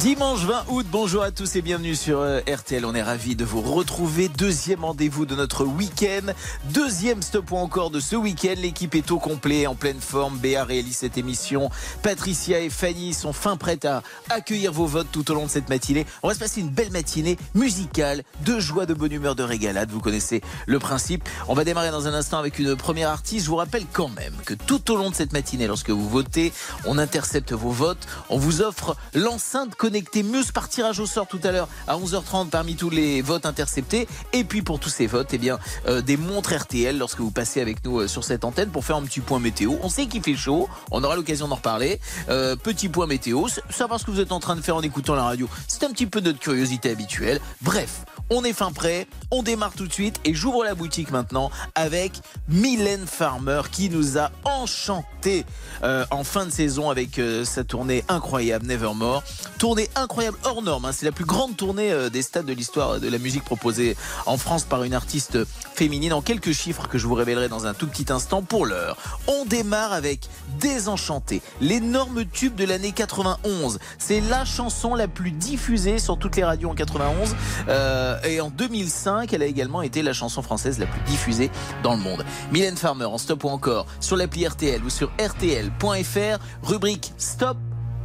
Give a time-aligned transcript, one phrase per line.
[0.00, 2.86] Dimanche 20 août, bonjour à tous et bienvenue sur euh, RTL.
[2.86, 4.28] On est ravis de vous retrouver.
[4.30, 6.32] Deuxième rendez-vous de notre week-end.
[6.70, 8.54] Deuxième stop encore de ce week-end.
[8.56, 10.38] L'équipe est au complet, en pleine forme.
[10.38, 11.68] Béa réalise cette émission.
[12.02, 15.68] Patricia et Fanny sont fin prêtes à accueillir vos votes tout au long de cette
[15.68, 16.06] matinée.
[16.22, 19.90] On va se passer une belle matinée musicale, de joie, de bonne humeur, de régalade.
[19.90, 21.28] Vous connaissez le principe.
[21.48, 23.44] On va démarrer dans un instant avec une première artiste.
[23.44, 26.50] Je vous rappelle quand même que tout au long de cette matinée, lorsque vous votez,
[26.86, 28.06] on intercepte vos votes.
[28.30, 32.50] On vous offre l'enceinte connecté Muse par tirage au sort tout à l'heure à 11h30
[32.50, 34.06] parmi tous les votes interceptés.
[34.32, 37.60] Et puis pour tous ces votes, eh bien, euh, des montres RTL lorsque vous passez
[37.60, 39.72] avec nous euh, sur cette antenne pour faire un petit point météo.
[39.82, 41.98] On sait qu'il fait chaud, on aura l'occasion d'en reparler.
[42.28, 45.16] Euh, petit point météo, savoir ce que vous êtes en train de faire en écoutant
[45.16, 47.40] la radio, c'est un petit peu notre curiosité habituelle.
[47.60, 51.50] Bref, on est fin prêt, on démarre tout de suite et j'ouvre la boutique maintenant
[51.74, 52.12] avec
[52.48, 55.44] Mylène Farmer qui nous a enchanté
[55.82, 59.22] en fin de saison avec sa tournée incroyable Nevermore.
[59.58, 60.92] Tournée incroyable hors norme, hein.
[60.92, 64.36] c'est la plus grande tournée euh, des stades de l'histoire de la musique proposée en
[64.36, 65.38] France par une artiste
[65.74, 66.12] féminine.
[66.12, 68.96] En quelques chiffres que je vous révélerai dans un tout petit instant pour l'heure.
[69.26, 70.28] On démarre avec
[70.60, 73.78] Désenchanté, l'énorme tube de l'année 91.
[73.98, 77.34] C'est la chanson la plus diffusée sur toutes les radios en 91
[77.68, 81.50] euh, et en 2005, elle a également été la chanson française la plus diffusée
[81.82, 82.24] dans le monde.
[82.52, 87.56] Mylène Farmer en stop ou encore sur l'appli RTL ou sur rtl.fr, rubrique Stop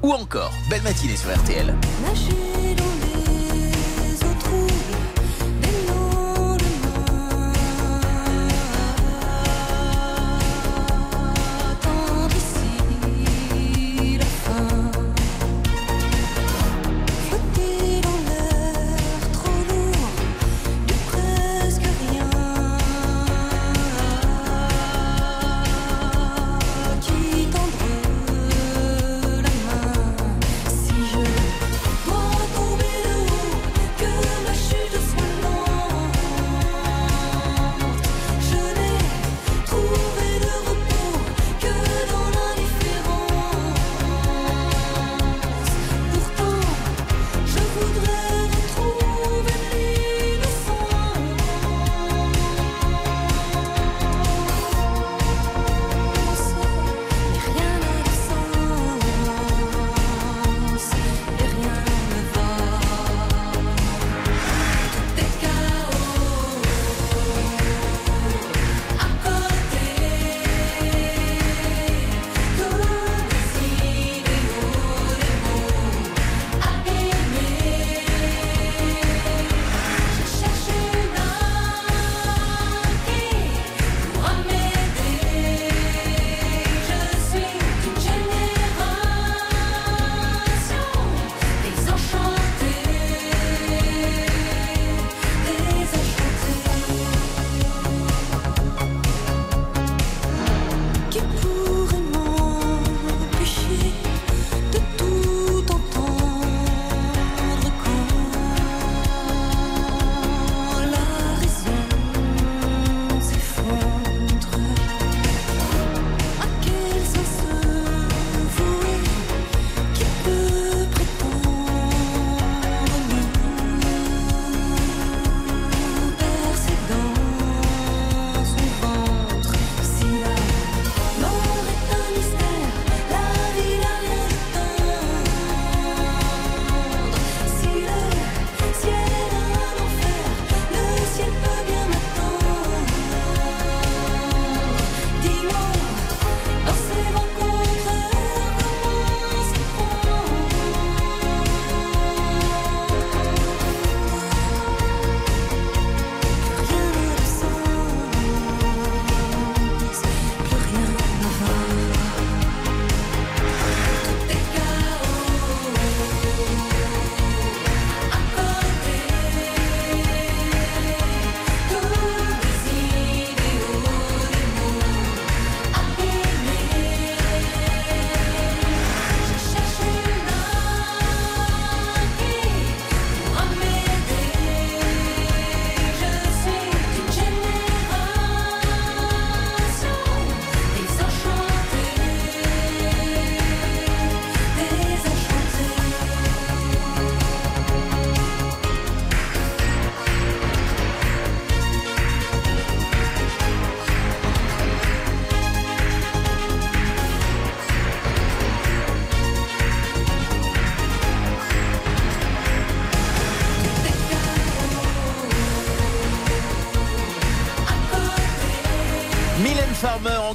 [0.03, 1.73] ou encore Belle matinée sur RTL.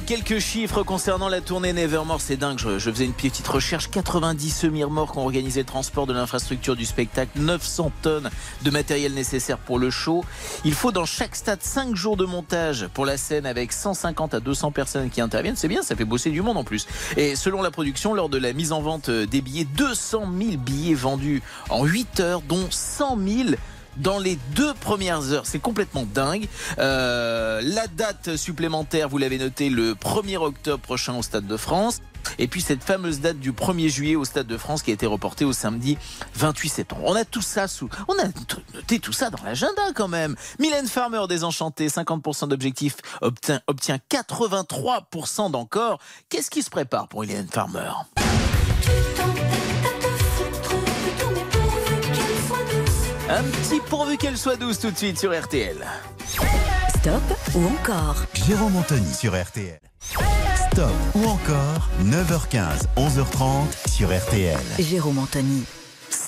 [0.03, 2.59] Quelques chiffres concernant la tournée Nevermore, c'est dingue.
[2.59, 3.89] Je, faisais une petite recherche.
[3.89, 8.29] 90 semi-remorques ont organisé le transport de l'infrastructure du spectacle, 900 tonnes
[8.63, 10.25] de matériel nécessaire pour le show.
[10.65, 14.39] Il faut dans chaque stade 5 jours de montage pour la scène avec 150 à
[14.39, 15.55] 200 personnes qui interviennent.
[15.55, 16.87] C'est bien, ça fait bosser du monde en plus.
[17.15, 20.95] Et selon la production, lors de la mise en vente des billets, 200 000 billets
[20.95, 23.49] vendus en 8 heures, dont 100 000
[23.97, 25.45] dans les deux premières heures.
[25.45, 26.47] C'est complètement dingue.
[26.79, 32.01] Euh, la date supplémentaire, vous l'avez noté, le 1er octobre prochain au Stade de France.
[32.39, 35.05] Et puis cette fameuse date du 1er juillet au Stade de France qui a été
[35.05, 35.97] reportée au samedi
[36.35, 37.01] 28 septembre.
[37.05, 38.25] On a tout ça sous, on a
[38.75, 40.35] noté tout ça dans l'agenda quand même.
[40.59, 45.99] Mylène Farmer désenchantée, 50% d'objectifs, obtient, obtient 83% d'encore.
[46.29, 47.91] Qu'est-ce qui se prépare pour Mylène Farmer?
[53.35, 55.77] Un petit pourvu qu'elle soit douce tout de suite sur RTL.
[56.89, 57.23] Stop
[57.55, 59.79] ou encore Jérôme Anthony sur RTL.
[60.71, 64.59] Stop ou encore 9h15, 11h30 sur RTL.
[64.77, 65.63] Jérôme Anthony.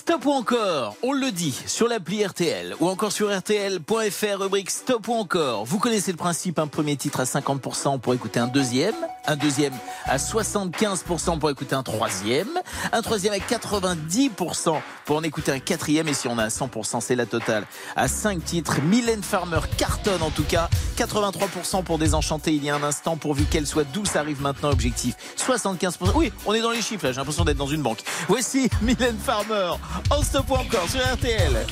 [0.08, 5.08] Stop ou encore, on le dit, sur l'appli RTL ou encore sur RTL.fr, rubrique Stop
[5.08, 5.66] ou encore.
[5.66, 8.94] Vous connaissez le principe, un premier titre à 50% pour écouter un deuxième,
[9.26, 9.74] un deuxième
[10.06, 12.50] à 75% pour écouter un troisième,
[12.92, 17.16] un troisième à 90% pour en écouter un quatrième et si on a 100% c'est
[17.16, 17.66] la totale.
[17.96, 22.76] À 5 titres, Mylène Farmer cartonne en tout cas, 83% pour Désenchanter il y a
[22.76, 25.16] un instant pourvu qu'elle soit douce arrive maintenant objectif.
[25.38, 28.04] 75%, oui on est dans les chiffres là, j'ai l'impression d'être dans une banque.
[28.28, 29.72] Voici Mylène Farmer
[30.12, 31.66] on se point encore sur RTL.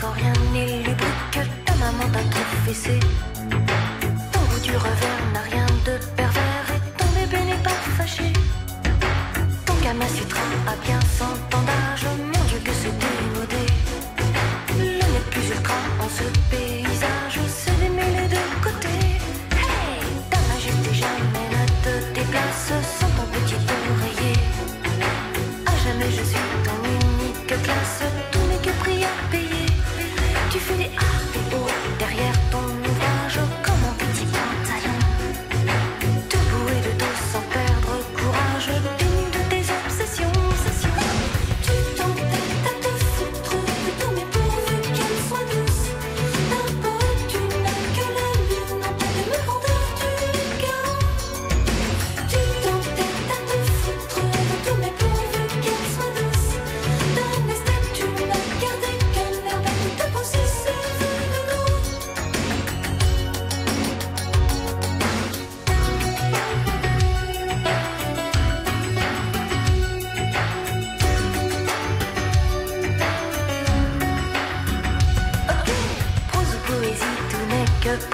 [0.00, 2.98] Quand rien n'est lubrique, ta maman t'a tout fessé.
[4.32, 8.32] Ton goût du revers n'a rien de pervers et ton bébé n'est pas fâché.
[9.64, 13.66] Ton gamin sutra a bien son temps d'âge, mon Dieu que c'est démodé.
[14.78, 16.67] Le n'est plus ultra en ce paysage,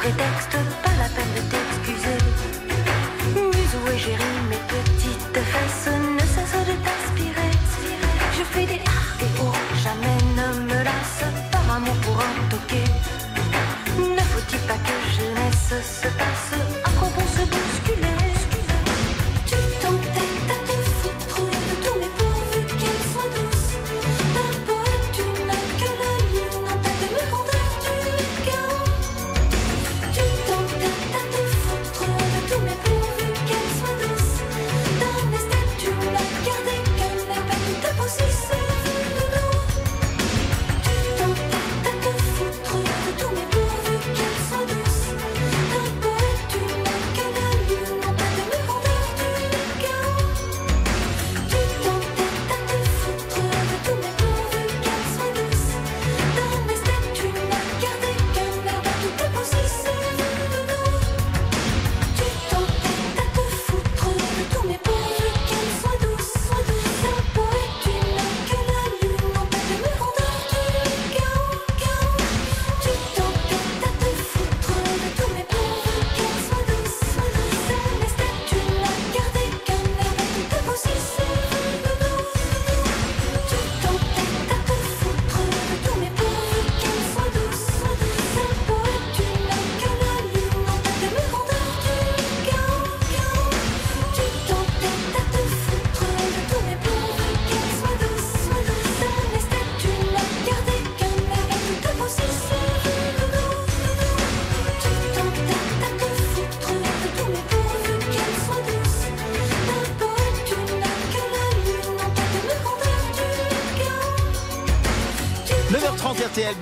[0.05, 2.21] prétexte, pas la peine de t'excuser.
[3.35, 7.53] Muse ou égérie, mes petites fesses ne cessent de t'aspirer.
[8.37, 9.49] Je fais des A, des O,
[9.85, 12.85] jamais ne me lasse, par amour pour un toqué.
[14.17, 15.73] Ne faut-il pas que jeunesse
[16.03, 16.53] se passe,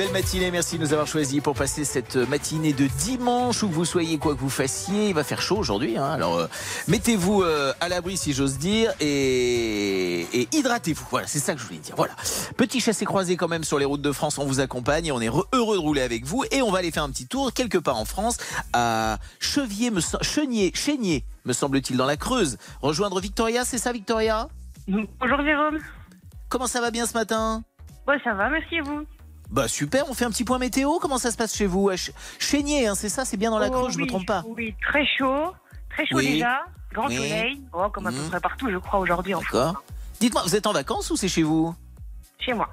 [0.02, 3.72] belle matinée, merci de nous avoir choisis pour passer cette matinée de dimanche, où que
[3.74, 5.10] vous soyez, quoi que vous fassiez.
[5.10, 6.10] Il va faire chaud aujourd'hui, hein.
[6.10, 6.48] alors euh,
[6.88, 11.06] mettez-vous euh, à l'abri si j'ose dire et, et hydratez-vous.
[11.08, 11.94] Voilà, c'est ça que je voulais dire.
[11.96, 12.14] Voilà.
[12.56, 15.28] Petit chassé-croisé quand même sur les routes de France, on vous accompagne et on est
[15.28, 16.42] re- heureux de rouler avec vous.
[16.50, 18.38] Et on va aller faire un petit tour quelque part en France,
[18.72, 22.58] à Chevier, me Chenier, Chénier, me semble-t-il, dans la Creuse.
[22.80, 24.48] Rejoindre Victoria, c'est ça Victoria?
[24.88, 25.78] Bonjour Jérôme.
[26.48, 27.62] Comment ça va bien ce matin?
[28.08, 29.02] Ouais, ça va, merci et vous?
[29.52, 30.98] Bah super, on fait un petit point météo.
[30.98, 31.90] Comment ça se passe chez vous?
[32.38, 34.42] Chénier, hein, c'est ça, c'est bien dans la Oh, Creuse, je me oui, trompe pas.
[34.46, 35.52] Oui, très chaud.
[35.90, 36.32] Très chaud Oui.
[36.32, 36.60] déjà.
[36.94, 37.16] Grand Oui.
[37.16, 37.60] soleil.
[37.74, 38.28] Oh, comme à peu Mhm.
[38.30, 39.52] près partout, je crois, aujourd'hui en France.
[39.66, 39.84] D'accord.
[40.20, 41.74] Dites-moi, vous êtes en vacances ou c'est chez vous?
[42.38, 42.68] Chez moi.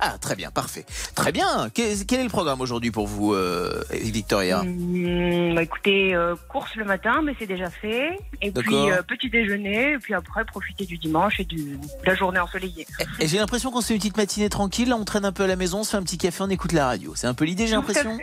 [0.00, 0.84] Ah, très bien, parfait.
[1.14, 1.70] Très bien.
[1.72, 4.62] Quel, quel est le programme aujourd'hui pour vous, euh, Victoria?
[4.64, 8.18] Bah, écoutez, euh, course le matin, mais c'est déjà fait.
[8.42, 9.92] Et puis euh, petit déjeuner.
[9.92, 12.86] Et puis après, profiter du dimanche et du, de la journée ensoleillée.
[13.20, 14.88] Et j'ai l'impression qu'on se fait une petite matinée tranquille.
[14.88, 16.50] Là, on traîne un peu à la maison, on se fait un petit café, on
[16.50, 17.14] écoute la radio.
[17.14, 18.18] C'est un peu l'idée, j'ai l'impression?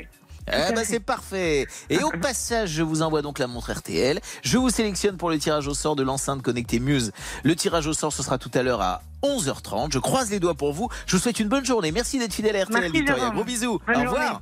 [0.47, 1.67] Eh ben c'est parfait.
[1.89, 4.19] Et au passage, je vous envoie donc la montre RTL.
[4.43, 7.11] Je vous sélectionne pour le tirage au sort de l'enceinte connectée Muse.
[7.43, 9.91] Le tirage au sort, ce sera tout à l'heure à 11h30.
[9.93, 10.89] Je croise les doigts pour vous.
[11.05, 11.91] Je vous souhaite une bonne journée.
[11.91, 13.29] Merci d'être fidèle à RTL, Merci, Victoria.
[13.29, 13.79] Gros bisous.
[13.85, 14.41] Bonne au revoir.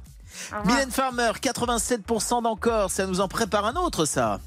[0.54, 0.66] Au revoir.
[0.66, 2.92] Mylène Farmer, 87% d'encore.
[2.92, 4.40] Ça nous en prépare un autre, ça.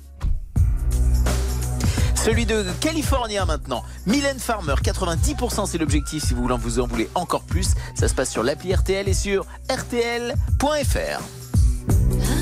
[2.15, 3.83] Celui de California maintenant.
[4.07, 7.75] Mylène Farmer, 90% c'est l'objectif si vous en vous en voulez encore plus.
[7.97, 11.42] Ça se passe sur l'appli RTL et sur rtl.fr.
[12.21, 12.42] Huh?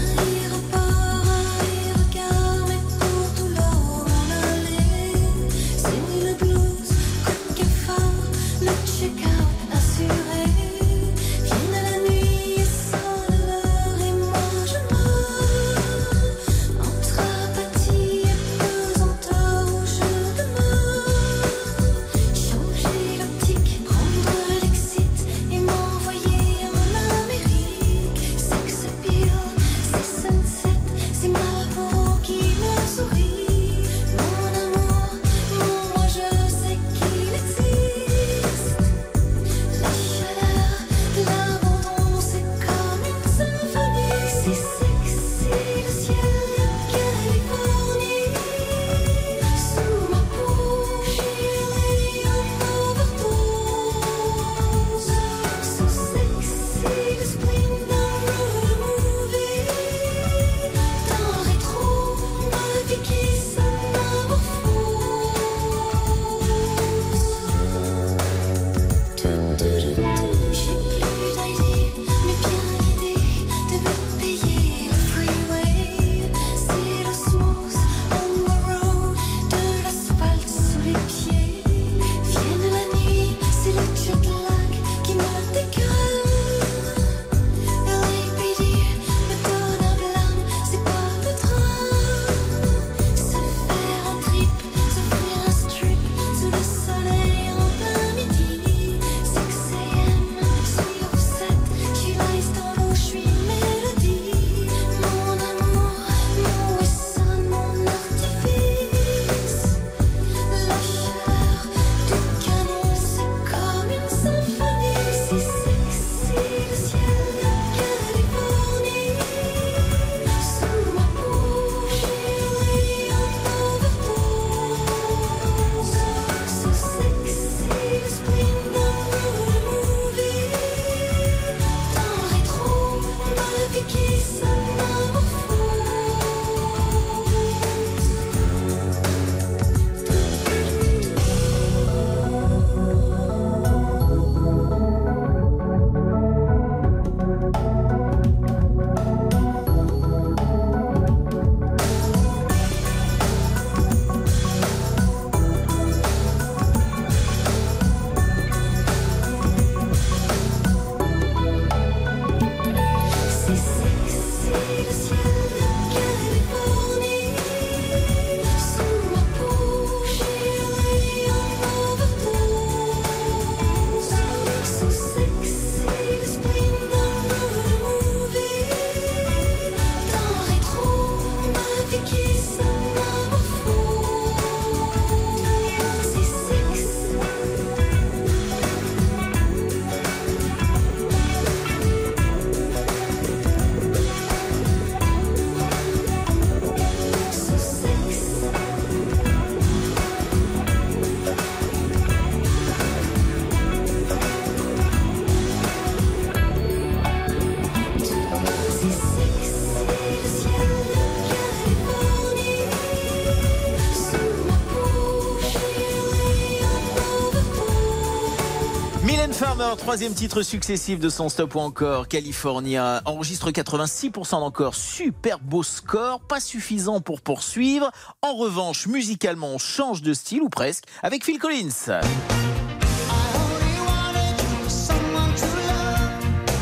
[219.60, 222.08] Summer, troisième titre successif de son stop ou encore.
[222.08, 224.74] California enregistre 86% d'encore.
[224.74, 227.90] Super beau score, pas suffisant pour poursuivre.
[228.22, 232.00] En revanche, musicalement, on change de style ou presque avec Phil Collins.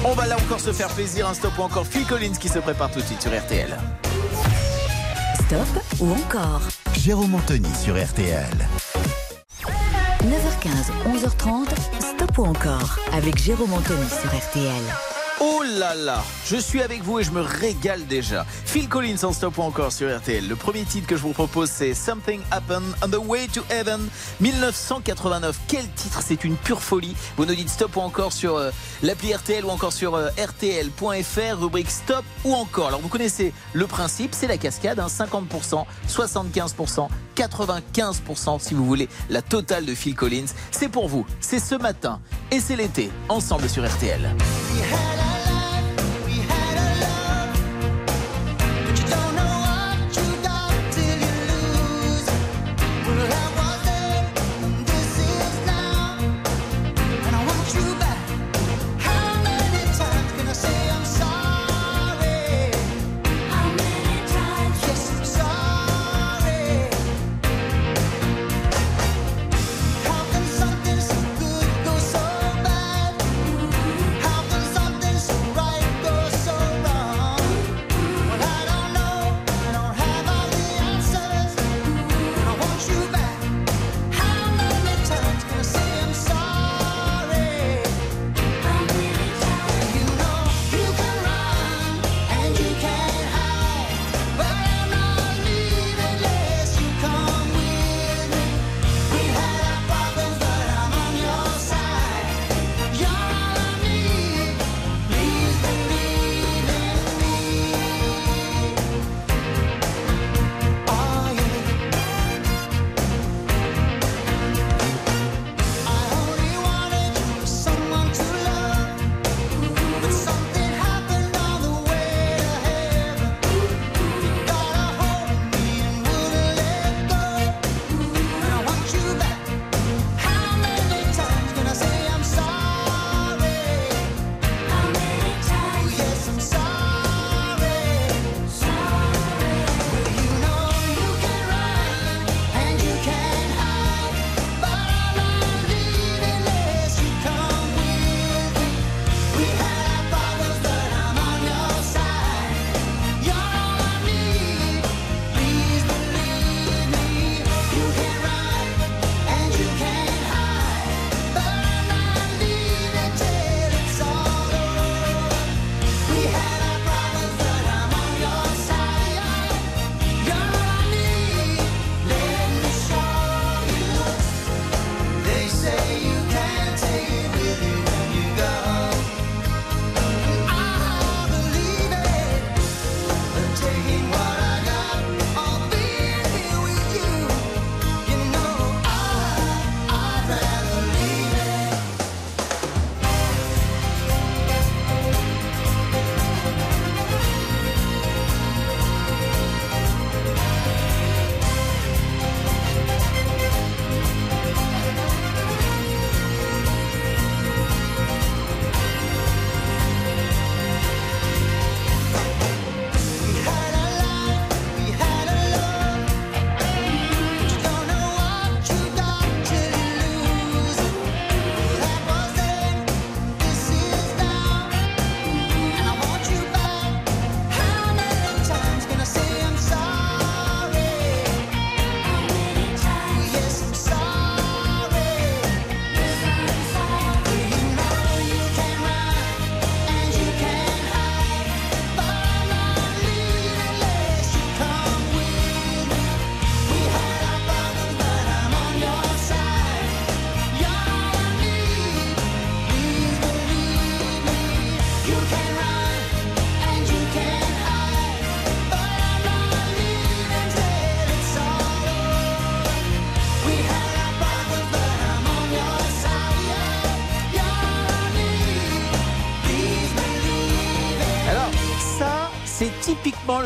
[0.04, 2.58] On va là encore se faire plaisir, un stop ou encore Phil Collins qui se
[2.58, 3.78] prépare tout de suite sur RTL.
[5.34, 6.62] Stop ou encore?
[6.94, 8.48] Jérôme Anthony sur RTL.
[10.24, 15.17] 9h15, 11h30, Ou encore avec Jérôme Anthony sur RTL.
[15.40, 18.44] Oh là là, je suis avec vous et je me régale déjà.
[18.64, 20.48] Phil Collins en stop ou encore sur RTL.
[20.48, 24.08] Le premier titre que je vous propose c'est Something Happened on the Way to Heaven
[24.40, 25.60] 1989.
[25.68, 27.14] Quel titre, c'est une pure folie.
[27.36, 28.70] Vous nous dites stop ou encore sur euh,
[29.04, 32.88] l'appli RTL ou encore sur euh, rtl.fr, rubrique stop ou encore.
[32.88, 39.08] Alors vous connaissez le principe, c'est la cascade, hein, 50%, 75%, 95% si vous voulez
[39.30, 40.46] la totale de Phil Collins.
[40.72, 44.34] C'est pour vous, c'est ce matin et c'est l'été, ensemble sur RTL.
[44.78, 45.37] Something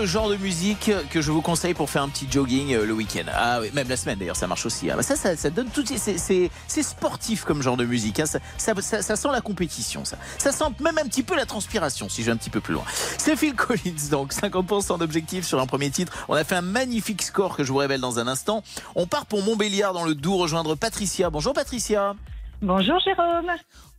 [0.03, 2.93] le genre de musique que je vous conseille pour faire un petit jogging euh, le
[2.93, 3.23] week-end.
[3.33, 4.91] Ah oui, même la semaine d'ailleurs, ça marche aussi.
[4.91, 4.95] hein.
[4.97, 5.85] Bah, ça, ça, ça donne tout.
[5.87, 8.19] c'est- sportif comme genre de musique.
[8.19, 8.25] hein.
[8.27, 10.17] Ça, ça, sent la compétition, ça.
[10.39, 12.75] Ça sent même un petit peu la transpiration, si je vais un petit peu plus
[12.75, 12.83] loin.
[13.17, 16.13] C'est Phil Collins, donc 50% d'objectifs sur un premier titre.
[16.29, 18.65] On a fait un magnifique score que je vous révèle dans un instant.
[18.97, 21.31] On part pour Montbéliard dans le Doubs rejoindre Patricia.
[21.31, 22.15] Bonjour Patricia.
[22.61, 23.53] Bonjour Jérôme.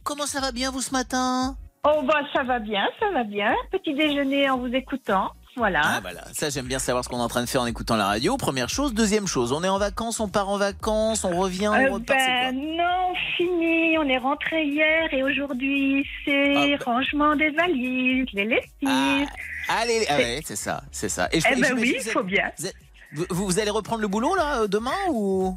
[0.03, 1.55] Comment ça va bien vous ce matin?
[1.85, 3.53] Oh bah ça va bien, ça va bien.
[3.71, 5.31] Petit déjeuner en vous écoutant.
[5.55, 5.81] Voilà.
[5.83, 7.95] Ah voilà, ça j'aime bien savoir ce qu'on est en train de faire en écoutant
[7.95, 8.37] la radio.
[8.37, 11.73] Première chose, deuxième chose, on est en vacances, on part en vacances, on revient, on
[11.75, 12.17] Euh, repart.
[12.19, 13.97] ben non, fini.
[13.99, 16.83] On est rentré hier et aujourd'hui c'est Ah, bah.
[16.91, 19.27] rangement des valises, les lessives.
[19.69, 21.29] Ah, allez, ah ouais, c'est ça, c'est ça.
[21.31, 22.51] Et je- eh ben oui, il faut bien.
[22.57, 22.75] vous êtes-
[23.29, 25.55] Vous, vous allez reprendre le boulot là euh, demain ou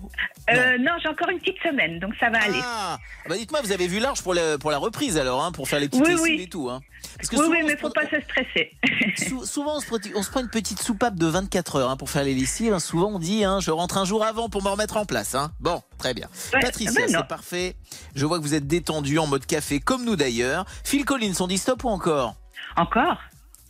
[0.52, 2.60] Euh, non, j'ai encore une petite semaine, donc ça va aller.
[2.62, 5.68] Ah, bah dites-moi, vous avez vu large pour la, pour la reprise alors, hein, pour
[5.68, 6.68] faire les petites Oui, et tout.
[6.70, 6.80] Hein.
[7.16, 8.72] Parce que Oui, souvent, oui, mais se faut pas se stresser.
[9.28, 11.96] sou- souvent on se, prend, on se prend une petite soupape de 24 heures hein,
[11.96, 12.78] pour faire les lessives.
[12.78, 15.34] Souvent on dit, je rentre un jour avant pour me remettre en place.
[15.34, 15.50] Hein.
[15.60, 16.28] Bon, très bien.
[16.52, 17.76] Ouais, Patricia, ben c'est parfait.
[18.14, 20.66] Je vois que vous êtes détendu en mode café, comme nous d'ailleurs.
[20.84, 22.34] Phil Collins, on dit stop ou encore?
[22.76, 23.16] Encore?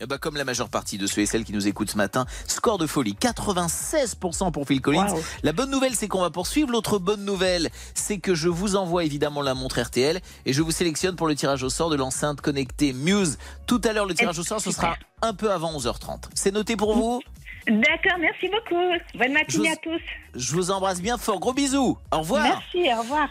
[0.00, 2.26] Eh ben, comme la majeure partie de ceux et celles qui nous écoutent ce matin,
[2.46, 5.06] score de folie, 96% pour Phil Collins.
[5.42, 6.70] La bonne nouvelle, c'est qu'on va poursuivre.
[6.70, 10.70] L'autre bonne nouvelle, c'est que je vous envoie évidemment la montre RTL et je vous
[10.70, 13.38] sélectionne pour le tirage au sort de l'enceinte connectée Muse.
[13.66, 16.24] Tout à l'heure, le tirage au sort, ce sera un peu avant 11h30.
[16.34, 17.22] C'est noté pour vous?
[17.66, 19.18] D'accord, merci beaucoup.
[19.18, 20.00] Bonne matinée à tous.
[20.34, 21.40] Je vous embrasse bien fort.
[21.40, 21.96] Gros bisous.
[22.12, 22.42] Au revoir.
[22.42, 23.28] Merci, au revoir.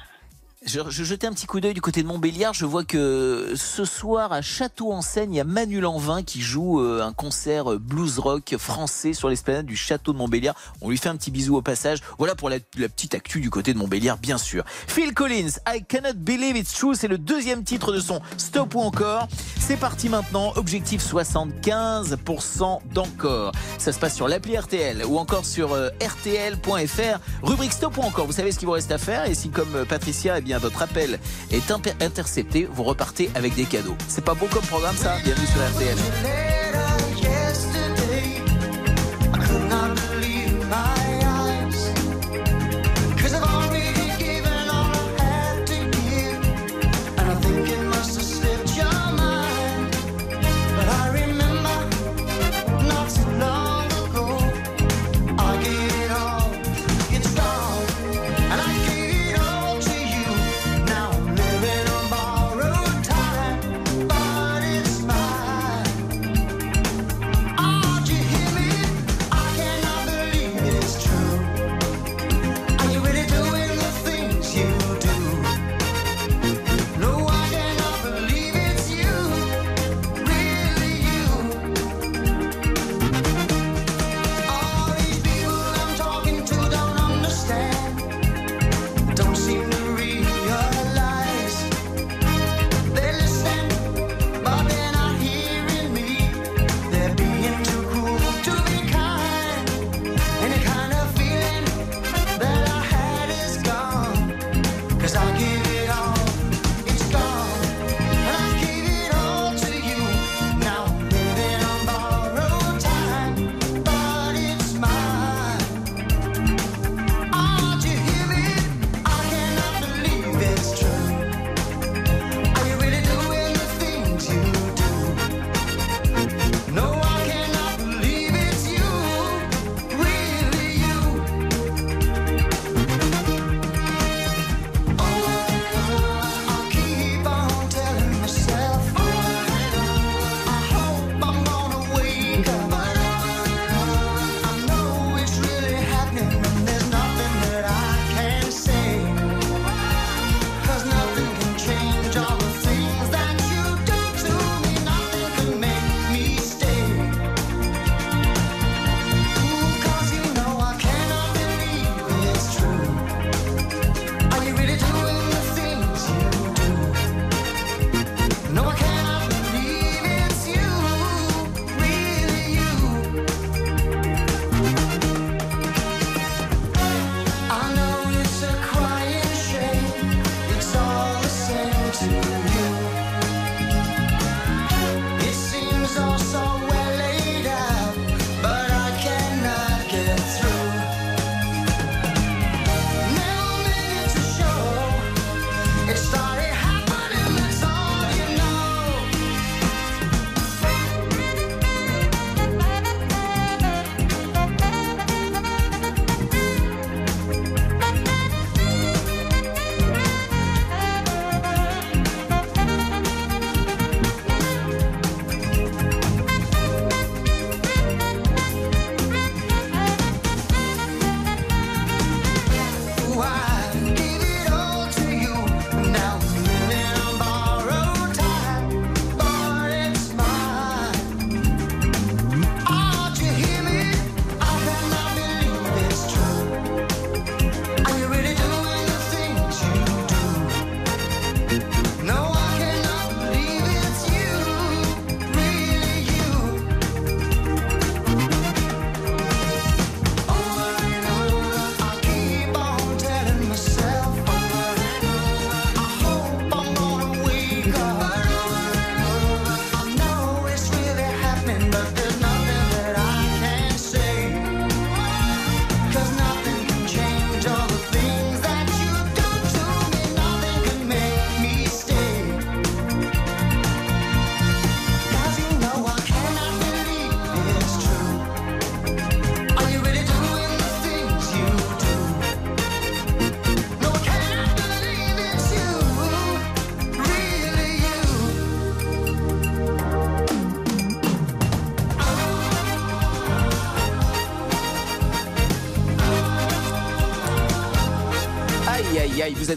[0.64, 2.54] Je, je jetais un petit coup d'œil du côté de Montbéliard.
[2.54, 7.04] Je vois que ce soir à Château-en-Seine, il y a Manu Lanvin qui joue euh,
[7.04, 10.56] un concert euh, blues rock français sur l'esplanade du château de Montbéliard.
[10.82, 12.00] On lui fait un petit bisou au passage.
[12.18, 14.64] Voilà pour la, petite actu du côté de Montbéliard, bien sûr.
[14.88, 18.80] Phil Collins, I Cannot Believe It's True, c'est le deuxième titre de son Stop ou
[18.80, 19.28] encore.
[19.60, 20.54] C'est parti maintenant.
[20.56, 23.52] Objectif 75% d'encore.
[23.78, 27.20] Ça se passe sur l'appli RTL ou encore sur euh, RTL.fr.
[27.44, 28.26] Rubrique Stop ou encore.
[28.26, 30.55] Vous savez ce qu'il vous reste à faire et si comme euh, Patricia, eh bien
[30.60, 31.20] votre appel
[31.52, 33.96] est intercepté, vous repartez avec des cadeaux.
[34.08, 35.18] C'est pas beau comme programme ça?
[35.24, 36.95] Bienvenue sur RTL.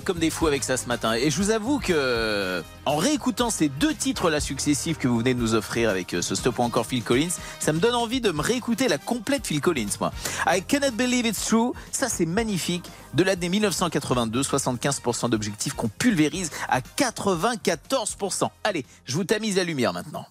[0.08, 1.12] Comme des fous avec ça ce matin.
[1.12, 5.38] Et je vous avoue que, en réécoutant ces deux titres-là successifs que vous venez de
[5.38, 7.28] nous offrir avec euh, ce stop ou encore Phil Collins,
[7.60, 10.10] ça me donne envie de me réécouter la complète Phil Collins, moi.
[10.46, 11.72] I cannot believe it's true.
[11.92, 12.90] Ça, c'est magnifique.
[13.12, 18.48] De l'année 1982, 75% d'objectifs qu'on pulvérise à 94%.
[18.64, 20.24] Allez, je vous tamise la lumière maintenant.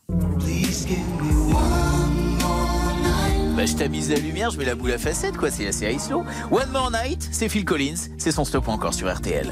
[3.58, 5.50] Bah, je tamise la lumière, je mets la boule à facettes, quoi.
[5.50, 6.24] C'est assez high slow.
[6.52, 7.96] One More Night, c'est Phil Collins.
[8.20, 9.52] C'est son stop ou encore sur RTL.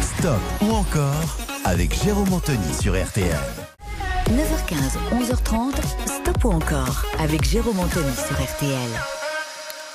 [0.00, 3.36] Stop ou encore avec Jérôme Anthony sur RTL.
[4.30, 5.74] 9h15, 11h30,
[6.06, 9.19] Stop ou encore avec Jérôme Anthony sur RTL.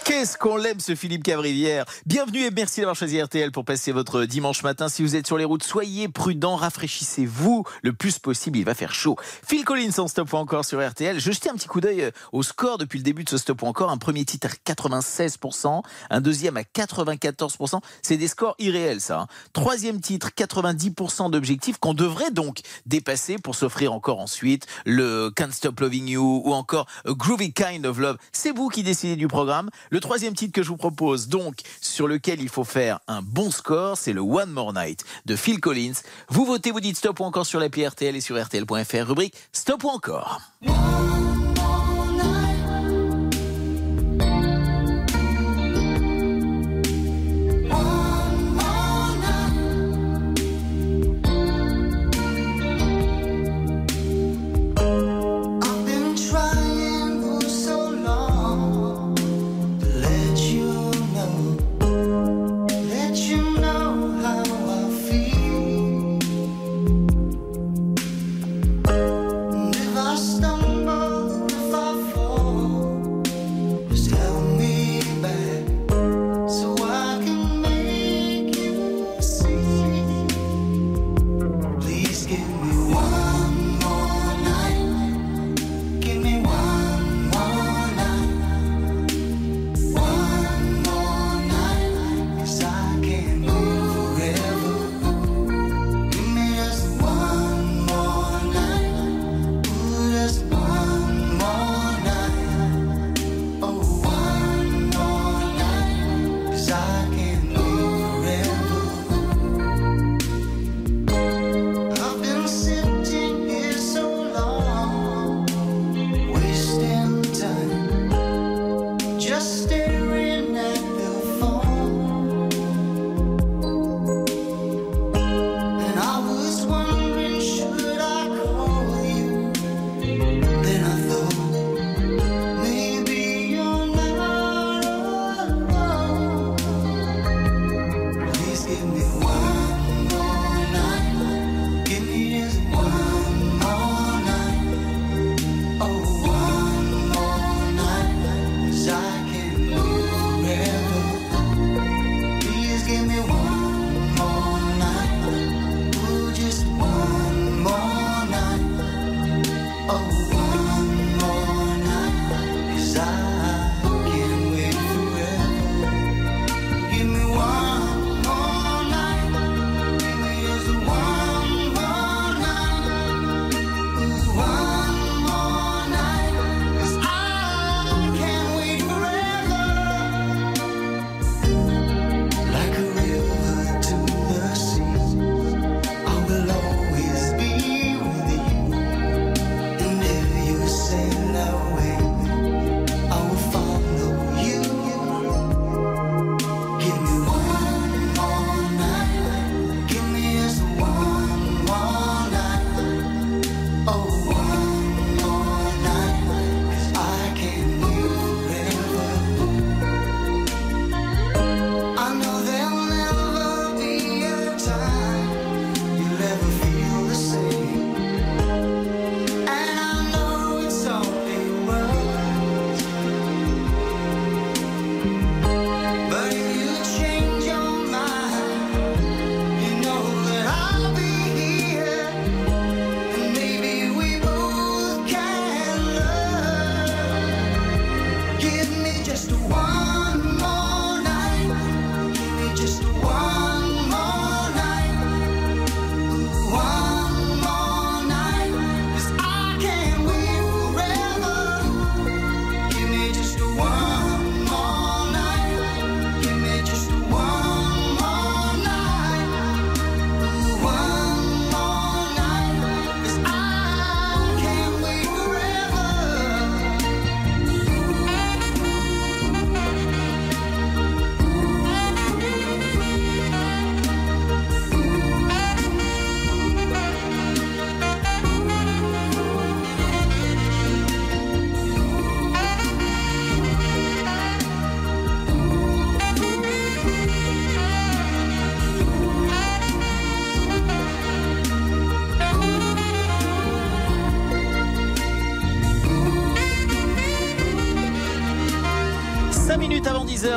[0.06, 4.26] Qu'est-ce qu'on l'aime ce Philippe Cavrivière Bienvenue et merci d'avoir choisi RTL pour passer votre
[4.26, 4.88] dimanche matin.
[4.88, 8.94] Si vous êtes sur les routes, soyez prudents, rafraîchissez-vous le plus possible, il va faire
[8.94, 9.15] chaud.
[9.48, 11.20] Phil Collins en stop encore sur RTL.
[11.20, 13.63] Je jetais un petit coup d'œil euh, au score depuis le début de ce stop
[13.63, 13.89] encore.
[13.89, 17.80] Un premier titre à 96%, un deuxième à 94%.
[18.04, 19.22] C'est des scores irréels ça.
[19.22, 19.28] hein.
[19.54, 25.80] Troisième titre, 90% d'objectifs qu'on devrait donc dépasser pour s'offrir encore ensuite le Can't Stop
[25.80, 28.18] Loving You ou encore A Groovy Kind of Love.
[28.32, 29.72] C'est vous qui décidez du programme.
[29.95, 33.49] Le troisième titre que je vous propose, donc, sur lequel il faut faire un bon
[33.49, 35.93] score, c'est le One More Night de Phil Collins.
[36.27, 39.86] Vous votez, vous dites stop ou encore sur l'appli RTL et sur RTL.fr, rubrique stop
[39.86, 40.41] ou encore.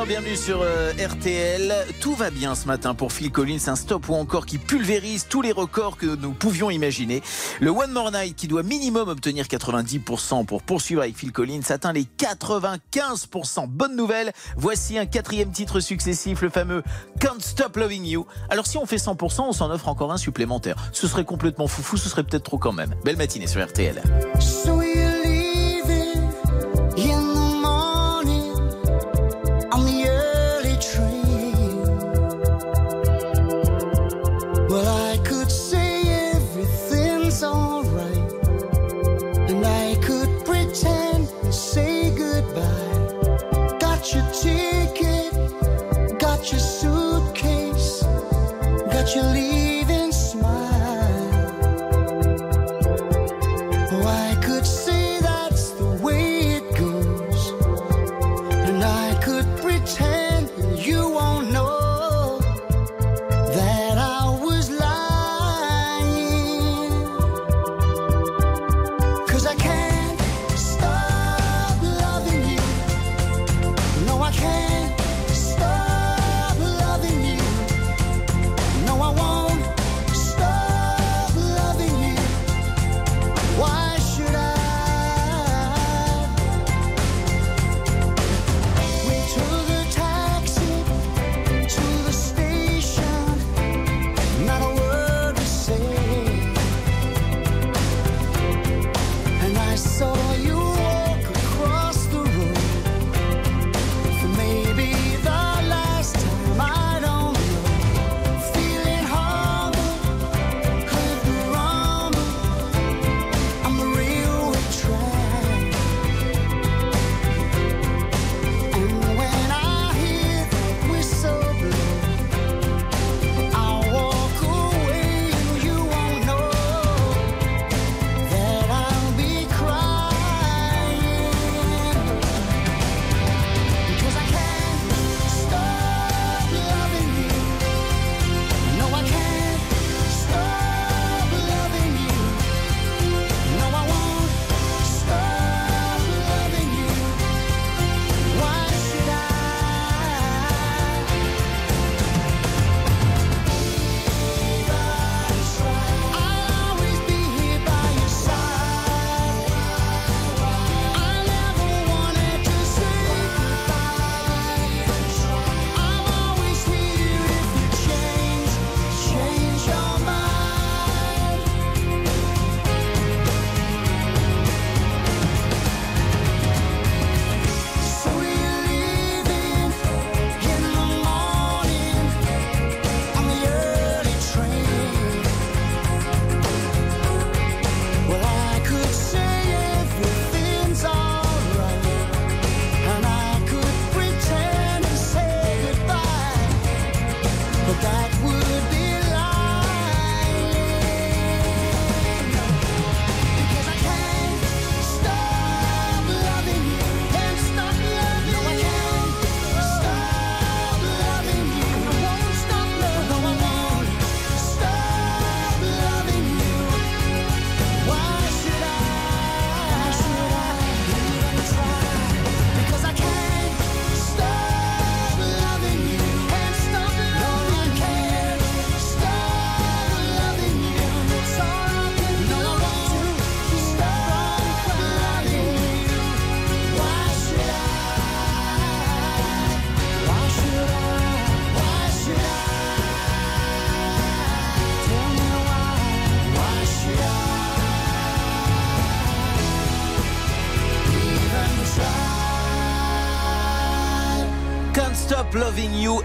[0.07, 1.75] bienvenue sur euh, RTL.
[2.01, 5.41] Tout va bien ce matin pour Phil Collins, un stop ou encore qui pulvérise tous
[5.41, 7.23] les records que nous pouvions imaginer.
[7.61, 11.93] Le One More Night qui doit minimum obtenir 90% pour poursuivre avec Phil Collins atteint
[11.93, 13.67] les 95%.
[13.67, 16.83] Bonne nouvelle, voici un quatrième titre successif, le fameux
[17.19, 18.27] Can't Stop Loving You.
[18.51, 20.77] Alors si on fait 100%, on s'en offre encore un supplémentaire.
[20.93, 22.95] Ce serait complètement foufou, ce serait peut-être trop quand même.
[23.05, 24.03] Belle matinée sur RTL.
[24.39, 24.83] So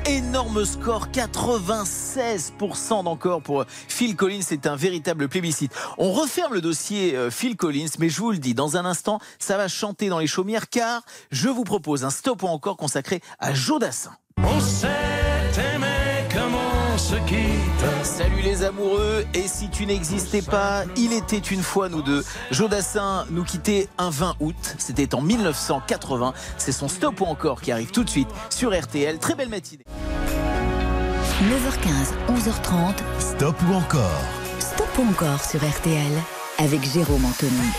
[0.06, 5.72] énorme score, 96% d'encore pour Phil Collins, c'est un véritable plébiscite.
[5.97, 9.20] On referme le dossier euh, Phil Collins, mais je vous le dis, dans un instant,
[9.39, 11.01] ça va chanter dans les chaumières car
[11.32, 14.12] je vous propose un stop ou encore consacré à Jodassin.
[17.14, 18.03] Se quitte.
[18.03, 22.24] Salut les amoureux, et si tu n'existais pas, il était une fois nous deux.
[22.51, 26.34] Jodassin nous quittait un 20 août, c'était en 1980.
[26.57, 29.20] C'est son stop ou encore qui arrive tout de suite sur RTL.
[29.20, 29.84] Très belle matinée.
[31.43, 32.95] 9h15, 11h30.
[33.20, 34.24] Stop ou encore?
[34.59, 36.42] Stop ou encore sur RTL.
[36.58, 37.72] Avec Jérôme Anthony.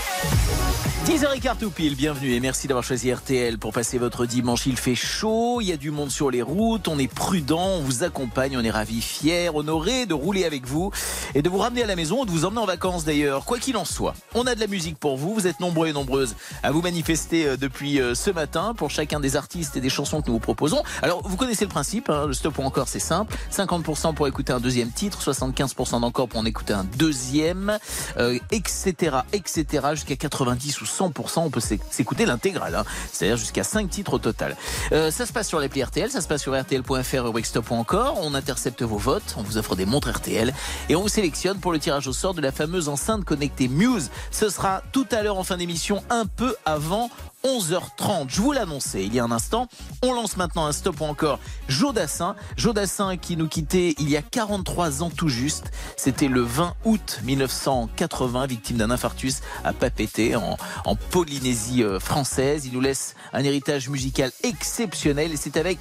[1.05, 4.65] 10h15 tout pile, bienvenue et merci d'avoir choisi RTL pour passer votre dimanche.
[4.65, 7.81] Il fait chaud, il y a du monde sur les routes, on est prudent, on
[7.81, 10.89] vous accompagne, on est ravis, fiers, honorés de rouler avec vous
[11.35, 13.45] et de vous ramener à la maison de vous emmener en vacances d'ailleurs.
[13.45, 15.93] Quoi qu'il en soit, on a de la musique pour vous, vous êtes nombreux et
[15.93, 19.89] nombreuses à vous manifester euh, depuis euh, ce matin pour chacun des artistes et des
[19.89, 20.81] chansons que nous vous proposons.
[21.03, 24.53] Alors vous connaissez le principe, hein, le stop ou encore c'est simple, 50% pour écouter
[24.53, 27.77] un deuxième titre, 75% d'encore pour en écouter un deuxième,
[28.17, 29.17] euh, etc.
[29.33, 29.87] etc.
[29.91, 32.83] jusqu'à 90 ou 100%, on peut s'éc- s'écouter l'intégrale, hein.
[33.11, 34.55] c'est-à-dire jusqu'à 5 titres au total.
[34.91, 38.17] Euh, ça se passe sur l'appli RTL, ça se passe sur RTL.fr, stop ou encore.
[38.21, 40.53] On intercepte vos votes, on vous offre des montres RTL
[40.89, 44.09] et on vous sélectionne pour le tirage au sort de la fameuse enceinte connectée Muse.
[44.31, 47.09] Ce sera tout à l'heure en fin d'émission, un peu avant
[47.45, 48.25] 11h30.
[48.27, 49.67] Je vous l'annonçais il y a un instant.
[50.01, 52.35] On lance maintenant un stop ou encore Jodassin.
[52.57, 55.71] Jodassin qui nous quittait il y a 43 ans tout juste.
[55.95, 62.65] C'était le 20 août 1980, victime d'un infarctus à Papeete en, Polynésie euh, française.
[62.65, 65.77] Il nous laisse un héritage musical exceptionnel et c'est avec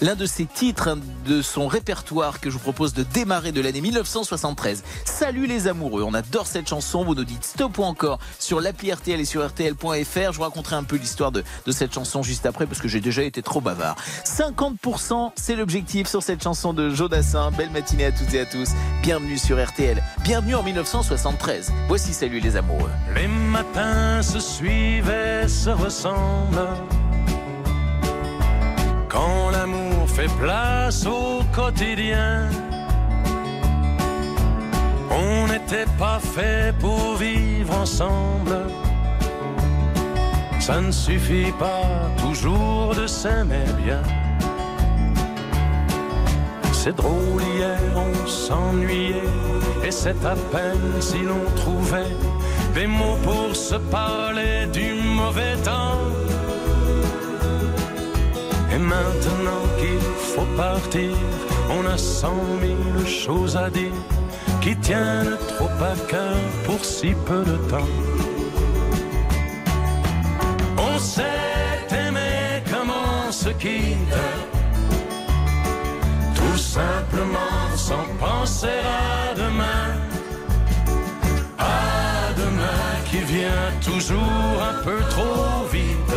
[0.00, 0.96] l'un de ses titres,
[1.26, 4.84] de son répertoire que je vous propose de démarrer de l'année 1973.
[5.04, 7.04] Salut les amoureux, on adore cette chanson.
[7.04, 10.32] Vous nous dites stop ou encore sur l'appli RTL et sur RTL.fr.
[10.32, 13.22] Je vous raconterai un peu l'histoire de, cette chanson juste après parce que j'ai déjà
[13.22, 13.96] été trop bavard.
[14.24, 17.50] 50% c'est l'objectif sur cette chanson de Jodassin.
[17.52, 18.70] Belle matinée à toutes et à tous.
[19.02, 20.02] Bienvenue sur RTL.
[20.22, 21.72] Bienvenue en 1973.
[21.88, 22.90] Voici Salut les amoureux.
[23.14, 26.68] Les matins se suivent et se ressemblent.
[29.08, 32.48] Quand l'amour fait place au quotidien.
[35.10, 38.56] On n'était pas fait pour vivre ensemble.
[40.60, 41.82] Ça ne suffit pas
[42.22, 44.02] toujours de s'aimer bien.
[46.72, 49.22] C'est drôle, hier on s'ennuyait,
[49.84, 52.16] et c'est à peine si l'on trouvait
[52.74, 55.98] des mots pour se parler du mauvais temps.
[58.72, 60.00] Et maintenant qu'il
[60.32, 61.16] faut partir,
[61.70, 63.92] on a cent mille choses à dire
[64.60, 68.29] qui tiennent trop à cœur pour si peu de temps.
[71.00, 74.20] On s'est aimé comme on se quitte,
[76.34, 79.86] tout simplement sans penser à demain.
[81.58, 86.16] À demain qui vient toujours un peu trop vite.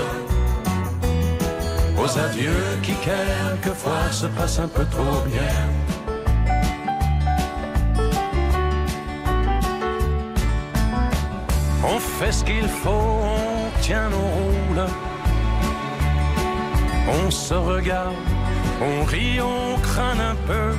[1.97, 6.02] Aux adieux qui quelquefois se passent un peu trop bien.
[11.85, 14.87] On fait ce qu'il faut, on tient nos rôles.
[17.25, 18.15] On se regarde,
[18.81, 20.71] on rit, on craint un peu.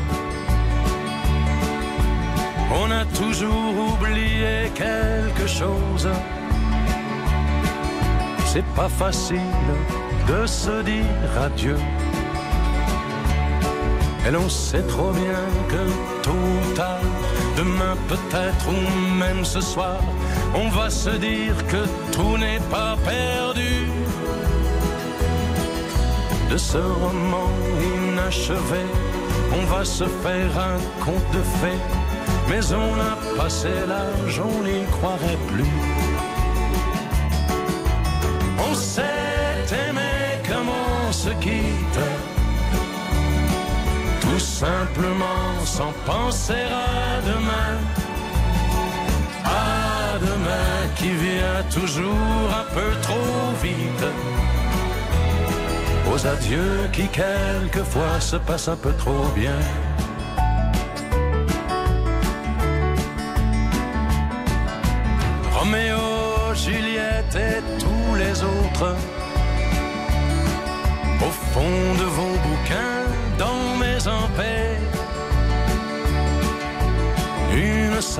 [2.72, 6.08] On a toujours oublié quelque chose.
[8.46, 9.52] C'est pas facile
[10.26, 11.76] de se dire adieu.
[14.26, 16.64] Et l'on sait trop bien que tôt ou
[17.58, 19.98] demain peut-être ou même ce soir,
[20.54, 23.88] on va se dire que tout n'est pas perdu.
[26.50, 27.50] De ce roman
[27.94, 28.84] inachevé,
[29.58, 31.82] on va se faire un conte de fées,
[32.48, 35.76] mais on a passé l'âge, on n'y croirait plus.
[38.68, 40.14] On s'est aimé
[40.48, 42.00] comme on se quitte
[44.34, 48.03] tout simplement sans penser à demain.
[50.96, 54.04] Qui vient toujours un peu trop vite.
[56.12, 59.58] Aux adieux qui quelquefois se passent un peu trop bien.
[65.52, 68.94] Roméo, Juliette et tous les autres
[71.26, 73.03] au fond de vos bouquins,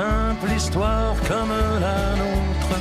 [0.01, 2.75] simple histoire comme la nôtre,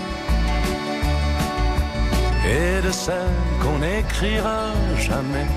[2.56, 4.62] et de celle qu'on n'écrira
[4.98, 5.50] jamais.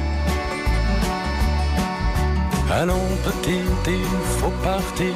[2.71, 5.15] Allons petit, il faut partir,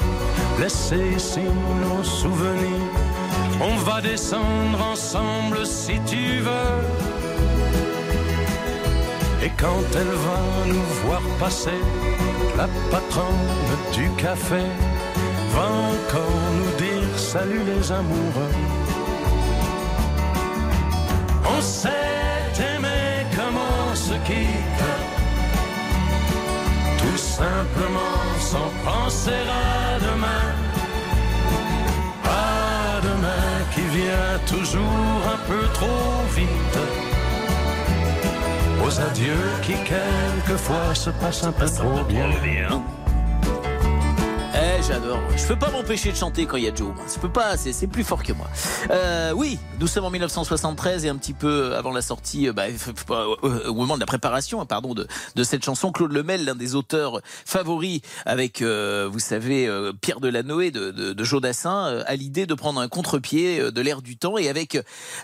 [0.59, 1.47] laisser ici
[1.85, 2.95] nos souvenirs.
[3.61, 6.79] On va descendre ensemble si tu veux.
[9.45, 10.41] Et quand elle va
[10.73, 11.83] nous voir passer,
[12.57, 13.57] la patronne
[13.93, 14.65] du café
[15.55, 18.55] va encore nous dire salut les amoureux.
[21.55, 24.87] On s'est aimé comme on se quitte,
[26.99, 28.19] tout simplement
[28.51, 30.47] sans penser à demain.
[32.25, 33.51] À demain
[34.47, 36.79] toujours un peu trop vite.
[38.85, 42.31] Aux adieux qui quelquefois se passent un peu trop bien.
[44.91, 45.21] J'adore.
[45.37, 46.93] Je peux pas m'empêcher de chanter quand il y a Joe.
[47.15, 48.49] Je peux pas, c'est plus fort que moi.
[48.91, 52.65] Euh, oui, nous sommes en 1973 et un petit peu avant la sortie, euh, bah,
[53.11, 55.07] euh, au moment de la préparation, pardon, de,
[55.45, 59.71] cette chanson, Claude Lemel, l'un des auteurs favoris avec, vous savez,
[60.01, 64.17] Pierre Delanoë de, de, Joe Dassin, a l'idée de prendre un contre-pied de l'air du
[64.17, 64.77] temps et avec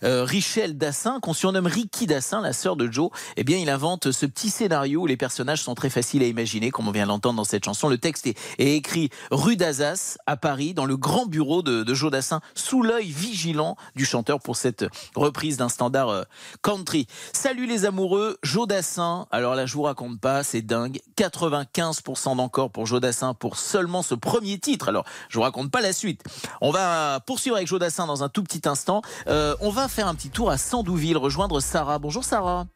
[0.02, 4.26] Richel Dassin, qu'on surnomme Ricky Dassin, la sœur de Joe, eh bien, il invente ce
[4.26, 7.44] petit scénario où les personnages sont très faciles à imaginer, comme on vient l'entendre dans
[7.44, 7.88] cette chanson.
[7.88, 9.10] Le texte est, est écrit
[9.56, 13.76] rue d'Azas, à Paris, dans le grand bureau de, de Joe Dassin, sous l'œil vigilant
[13.94, 14.84] du chanteur pour cette
[15.14, 16.22] reprise d'un standard euh,
[16.62, 17.06] country.
[17.32, 19.26] Salut les amoureux, Joe Dassin.
[19.30, 21.00] Alors là, je vous raconte pas, c'est dingue.
[21.16, 24.90] 95% d'encore pour Joe Dassin pour seulement ce premier titre.
[24.90, 26.22] Alors, je vous raconte pas la suite.
[26.60, 29.00] On va poursuivre avec Joe Dassin dans un tout petit instant.
[29.26, 31.98] Euh, on va faire un petit tour à Sandouville, rejoindre Sarah.
[31.98, 32.66] Bonjour Sarah.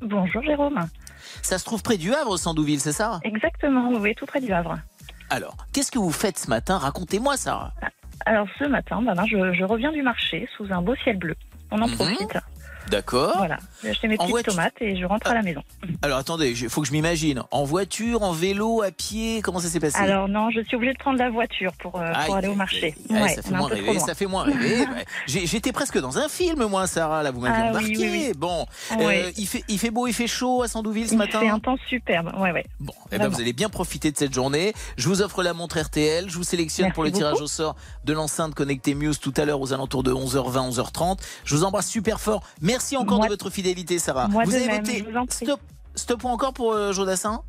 [0.00, 0.80] Bonjour Jérôme.
[1.42, 3.20] Ça se trouve près du Havre, Sandouville, c'est ça?
[3.24, 4.78] Exactement, oui, tout près du Havre.
[5.30, 6.78] Alors, qu'est-ce que vous faites ce matin?
[6.78, 7.72] Racontez-moi, Sarah.
[8.26, 11.34] Alors ce matin, ben, ben, je, je reviens du marché sous un beau ciel bleu.
[11.70, 11.94] On en Mhm.
[11.94, 12.36] profite.
[12.90, 13.34] D'accord.
[13.36, 15.62] Voilà, j'ai acheté mes En petites voiture- tomates et je rentre à la maison.
[16.02, 17.42] Alors attendez, il faut que je m'imagine.
[17.50, 19.96] En voiture, en vélo, à pied, comment ça s'est passé?
[19.98, 22.94] Alors non, je suis obligée de prendre la voiture pour, euh, pour aller au marché.
[23.08, 24.86] Ouais, ça fait moins rêver, ça fait moins rêver.
[25.26, 27.22] J'étais presque dans un film, moi, Sarah.
[27.22, 27.96] Là, vous m'avez Ah oui, embarqué.
[27.98, 28.32] oui, oui.
[28.36, 28.66] Bon.
[28.98, 31.40] Euh, il fait, il fait beau, il fait chaud à Sandouville ce Il matin.
[31.40, 32.32] fait un temps superbe.
[32.38, 32.64] Ouais, ouais.
[32.80, 34.72] Bon, eh ben, vous allez bien profiter de cette journée.
[34.96, 36.28] Je vous offre la montre RTL.
[36.28, 39.44] Je vous sélectionne Merci pour le tirage au sort de l'enceinte connectée Muse tout à
[39.44, 41.18] l'heure aux alentours de 11h20, 11h30.
[41.44, 42.42] Je vous embrasse super fort.
[42.60, 44.28] Merci encore Moi- de votre fidélité, Sarah.
[44.28, 45.36] moi vous de avez même, voté je vous en prie.
[45.36, 45.60] stop,
[46.30, 47.42] encore pour euh, Jodassin?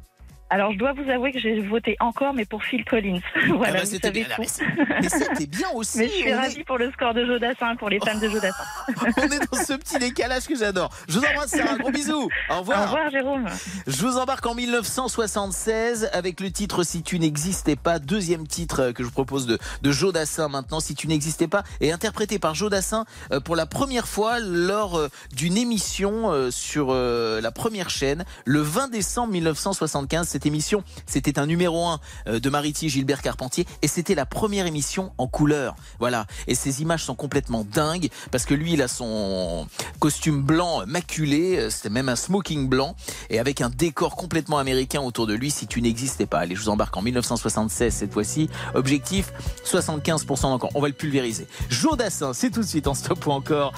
[0.53, 3.21] Alors je dois vous avouer que j'ai voté encore, mais pour Phil Collins.
[3.47, 4.25] voilà, Ah bah, c'était bien.
[4.37, 5.99] Mais c'était bien aussi.
[5.99, 8.27] Mais je suis On est- ravie pour le score de Jodassin, pour les fans de
[8.27, 8.63] Jodassin.
[9.17, 10.89] On est dans ce petit décalage que j'adore.
[11.07, 11.77] Je vous embrasse, Sarah.
[11.77, 12.29] Gros bisous.
[12.49, 12.83] Au Au revoir.
[12.91, 13.47] revoir Jérôme.
[13.87, 19.03] Je vous embarque en 1976 avec le titre Si tu n'existais pas, deuxième titre que
[19.03, 22.55] je vous propose de, de Joe Dassin maintenant, Si tu n'existais pas, et interprété par
[22.55, 27.51] Joe Dassin euh, pour la première fois lors euh, d'une émission euh, sur euh, la
[27.51, 30.27] première chaîne le 20 décembre 1975.
[30.41, 34.65] Cette émission, c'était un numéro 1 euh, de Mariti Gilbert Carpentier et c'était la première
[34.65, 35.75] émission en couleur.
[35.99, 36.25] Voilà.
[36.47, 39.67] Et ces images sont complètement dingues parce que lui, il a son
[39.99, 42.95] costume blanc maculé, euh, c'était même un smoking blanc
[43.29, 46.39] et avec un décor complètement américain autour de lui si tu n'existais pas.
[46.39, 48.49] Allez, je vous embarque en 1976 cette fois-ci.
[48.73, 49.33] Objectif
[49.63, 50.71] 75% encore.
[50.73, 51.45] On va le pulvériser.
[51.69, 53.73] Joe Dassin, c'est tout de suite en stop ou encore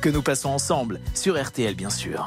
[0.00, 2.26] que nous passons ensemble sur RTL bien sûr.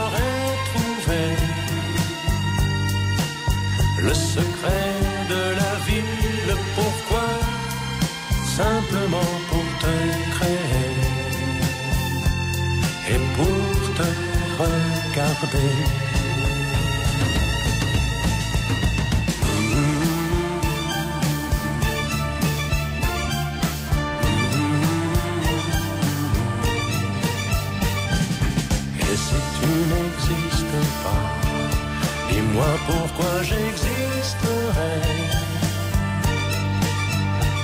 [15.51, 15.57] chanter.
[28.99, 31.23] Et si tu n'existes pas,
[32.29, 35.01] dis-moi pourquoi j'existerais.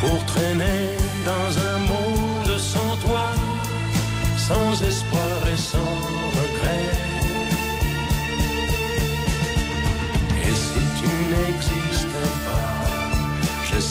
[0.02, 0.90] Pour traîner
[1.26, 3.32] dans un monde sans toi,
[4.38, 5.47] sans espoir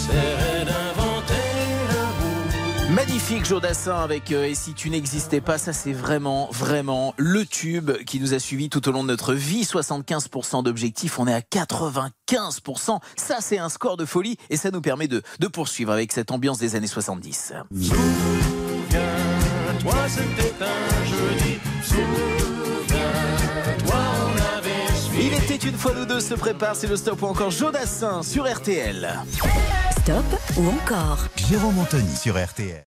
[0.07, 1.34] j'essaierais d'inventer.
[2.90, 7.90] Magnifique Jodassin avec euh, Et si tu n'existais pas, ça c'est vraiment, vraiment le tube
[8.07, 9.64] qui nous a suivis tout au long de notre vie.
[9.64, 13.00] 75% d'objectifs, on est à 95%.
[13.16, 16.30] Ça c'est un score de folie et ça nous permet de, de poursuivre avec cette
[16.30, 17.52] ambiance des années 70.
[17.72, 17.98] Souviens-toi,
[20.09, 20.45] c'était
[25.66, 29.08] une fois nous deux se prépare, c'est le stop ou encore Jodassin sur RTL.
[29.90, 30.24] Stop
[30.56, 32.84] ou encore Jérôme Anthony sur RTL.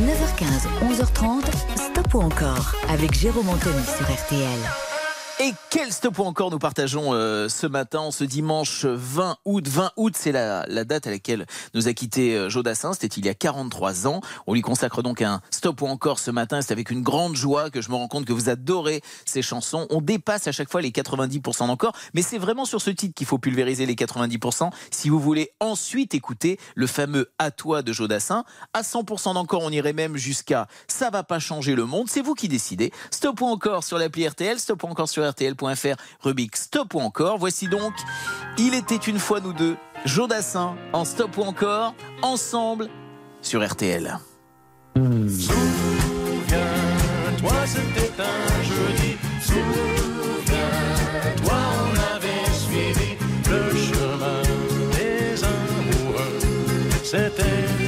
[0.00, 1.44] 9h15, 11h30,
[1.76, 4.97] Stop ou encore avec Jérôme Anthony sur RTL.
[5.40, 9.68] Et quel stop encore nous partageons euh, ce matin, ce dimanche 20 août.
[9.68, 12.92] 20 août, c'est la, date à laquelle nous a quitté euh, Jodassin.
[12.92, 14.20] C'était il y a 43 ans.
[14.48, 16.60] On lui consacre donc un stop ou encore ce matin.
[16.60, 19.86] C'est avec une grande joie que je me rends compte que vous adorez ces chansons.
[19.90, 21.92] On dépasse à chaque fois les 90% d'encore.
[22.14, 24.70] Mais c'est vraiment sur ce titre qu'il faut pulvériser les 90%.
[24.90, 28.42] Si vous voulez ensuite écouter le fameux À toi de Jodassin,
[28.74, 32.08] à 100% d'encore, on irait même jusqu'à Ça va pas changer le monde.
[32.10, 32.92] C'est vous qui décidez.
[33.12, 37.38] Stop ou encore sur l'appli RTL, stop ou encore sur RTL.fr, rubrique Stop ou encore.
[37.38, 37.92] Voici donc
[38.56, 42.88] Il était une fois nous deux, Jodassin en Stop ou encore, ensemble
[43.42, 44.18] sur RTL.
[44.96, 45.56] Souviens-toi,
[47.66, 49.16] c'était un jeudi.
[49.40, 50.58] Souviens-toi,
[51.84, 53.16] on avait suivi
[53.48, 54.42] le chemin
[54.92, 56.38] des amoureux.
[57.04, 57.87] C'était,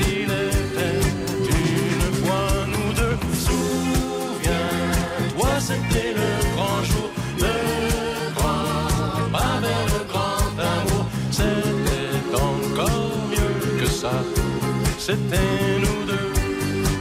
[15.10, 16.32] C'était nous deux.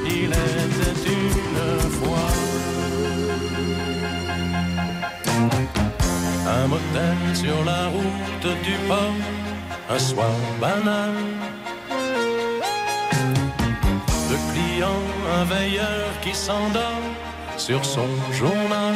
[0.07, 2.30] Il était une fois
[6.47, 9.22] un motel sur la route du port,
[9.91, 11.14] un soir banal.
[14.32, 15.03] Le client,
[15.39, 17.05] un veilleur qui s'endort
[17.57, 18.95] sur son journal.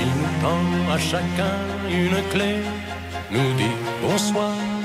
[0.00, 2.56] Il nous tend à chacun une clé,
[3.30, 4.81] nous dit bonsoir.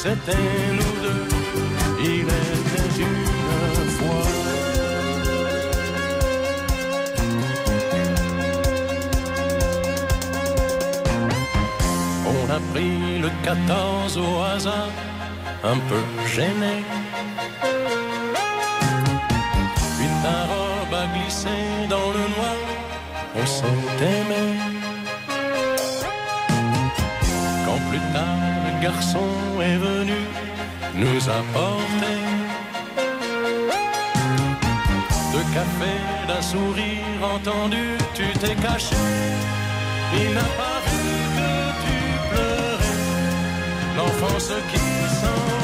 [0.00, 0.32] C'était
[0.78, 1.26] nous deux,
[2.00, 4.24] il était une fois.
[12.28, 14.92] On a pris le 14 au hasard,
[15.64, 16.84] un peu gêné.
[28.80, 29.28] Garçon
[29.60, 30.20] est venu
[30.94, 32.18] nous apporter
[35.34, 35.92] de café,
[36.26, 38.96] d'un sourire entendu, tu t'es caché.
[40.14, 41.52] Il n'a pas vu que
[41.84, 41.98] tu
[42.30, 42.98] pleurais,
[43.96, 44.78] l'enfance qui
[45.20, 45.57] s'en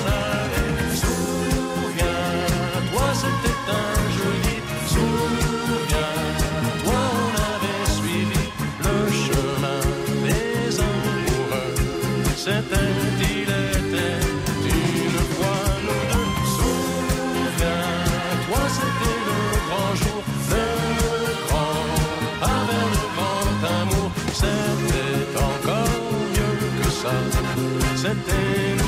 [12.44, 14.20] C'était, il était
[14.66, 16.30] une fois nous deux.
[17.24, 20.20] Souviens-toi, c'était le grand jour,
[20.50, 20.66] le
[21.46, 21.86] grand,
[22.42, 24.10] avec le grand amour.
[24.34, 26.02] C'était encore
[26.34, 27.16] mieux que ça.
[27.96, 28.83] C'était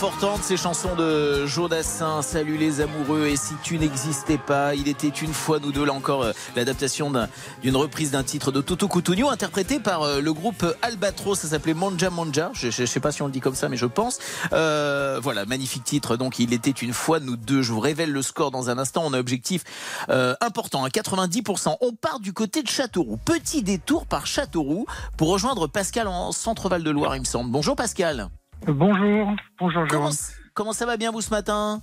[0.00, 2.22] réconfortantes ces chansons de Jodassin.
[2.22, 5.92] Salut les amoureux et si tu n'existais pas, il était une fois nous deux là
[5.92, 7.28] encore euh, l'adaptation d'un-
[7.62, 11.34] d'une reprise d'un titre de Toto Cutugno interprété par euh, le groupe Albatros.
[11.40, 12.50] Ça s'appelait Manja Manja.
[12.54, 14.20] Je, je sais pas si on le dit comme ça, mais je pense.
[14.52, 16.16] Euh, voilà, magnifique titre.
[16.16, 17.62] Donc il était une fois nous deux.
[17.62, 19.02] Je vous révèle le score dans un instant.
[19.04, 19.64] On a objectif
[20.10, 21.74] euh, important à 90%.
[21.80, 23.16] On part du côté de Châteauroux.
[23.24, 24.86] Petit détour par Châteauroux
[25.16, 27.50] pour rejoindre Pascal en Centre-Val de Loire, il me semble.
[27.50, 28.28] Bonjour Pascal.
[28.66, 30.12] Bonjour, bonjour Comment, Jérôme.
[30.54, 31.80] comment ça va bien vous ce matin?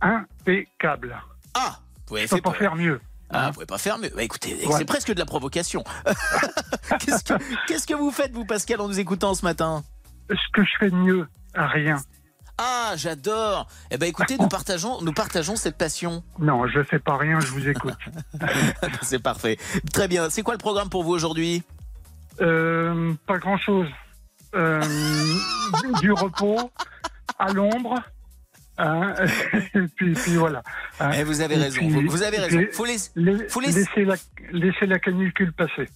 [0.00, 1.16] Impeccable.
[1.54, 3.00] Ah, vous avez Je peux fait pas faire mieux.
[3.30, 4.10] Ah, vous pouvez pas faire mieux.
[4.14, 4.74] Bah, écoutez, Ouais.
[4.76, 5.84] c'est presque de la provocation.
[7.00, 7.34] Qu'est-ce que,
[7.66, 9.82] qu'est-ce que vous faites, vous, Pascal, en nous écoutant ce matin?
[10.30, 11.96] Ce que je fais de mieux, rien.
[12.58, 13.68] Ah, j'adore.
[13.90, 16.24] Eh ben, écoutez, nous partageons, nous partageons cette passion.
[16.38, 17.96] Non, je fais pas rien, je vous écoute.
[19.02, 19.58] c'est parfait.
[19.92, 20.28] Très bien.
[20.30, 21.62] C'est quoi le programme pour vous aujourd'hui?
[22.40, 23.86] Euh, pas grand-chose.
[24.54, 24.80] Euh,
[26.00, 26.70] du repos,
[27.38, 27.94] à l'ombre.
[28.78, 29.14] hein,
[29.74, 30.62] et puis, puis voilà.
[31.00, 31.10] hein.
[31.18, 31.76] Eh, Vous avez Et raison.
[31.78, 32.60] puis- Vous, vous avez raison.
[32.72, 34.14] Faut laisser, la- faut laisser- laisser, la,
[34.52, 35.88] laisser la canicule passer.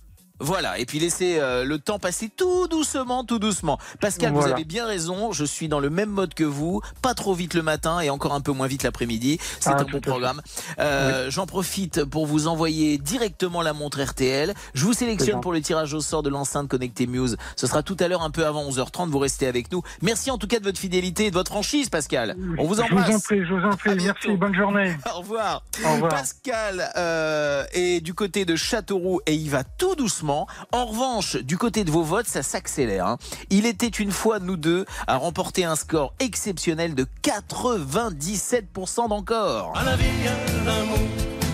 [0.43, 3.79] Voilà, et puis laisser euh, le temps passer tout doucement, tout doucement.
[4.01, 7.33] Pascal, vous avez bien raison, je suis dans le même mode que vous, pas trop
[7.33, 9.39] vite le matin et encore un peu moins vite l'après-midi.
[9.61, 10.43] C'est Ah, un bon programme.
[10.81, 14.53] Euh, J'en profite pour vous envoyer directement la montre RTL.
[14.75, 17.37] Je vous sélectionne pour le tirage au sort de l'enceinte connectée Muse.
[17.57, 19.83] Ce sera tout à l'heure un peu avant 11h30, vous restez avec nous.
[20.03, 22.37] Merci en tout cas de votre fidélité et de votre franchise, Pascal.
[22.59, 23.23] On vous Je vous en embrasse.
[23.23, 23.95] prie, je vous en prie.
[23.97, 24.97] Merci, bonne journée.
[25.15, 25.63] Au revoir.
[25.87, 26.11] Au revoir.
[26.11, 30.32] Pascal euh, est du côté de Châteauroux et il va tout doucement.
[30.73, 33.07] En revanche, du côté de vos votes, ça s'accélère.
[33.07, 33.19] hein.
[33.51, 39.73] Il était une fois, nous deux, à remporter un score exceptionnel de 97% d'encore.
[39.77, 40.99] À la vie, à l'amour,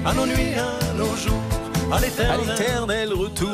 [0.05, 1.43] à nos nuits, à nos jours,
[1.93, 3.49] à l'éternel retour.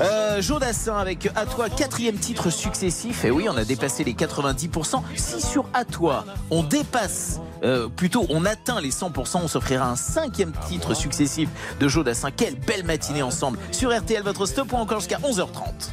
[0.00, 3.24] Euh, Jodassin avec À toi, quatrième titre successif.
[3.24, 5.02] Et oui, on a dépassé les 90%.
[5.16, 9.96] Si sur À toi, on dépasse, euh, plutôt on atteint les 100%, on s'offrira un
[9.96, 11.48] cinquième titre successif
[11.80, 12.30] de Jodassin.
[12.30, 13.58] Quelle belle matinée ensemble.
[13.72, 15.90] Sur RTL, votre stop ou encore jusqu'à 11h30.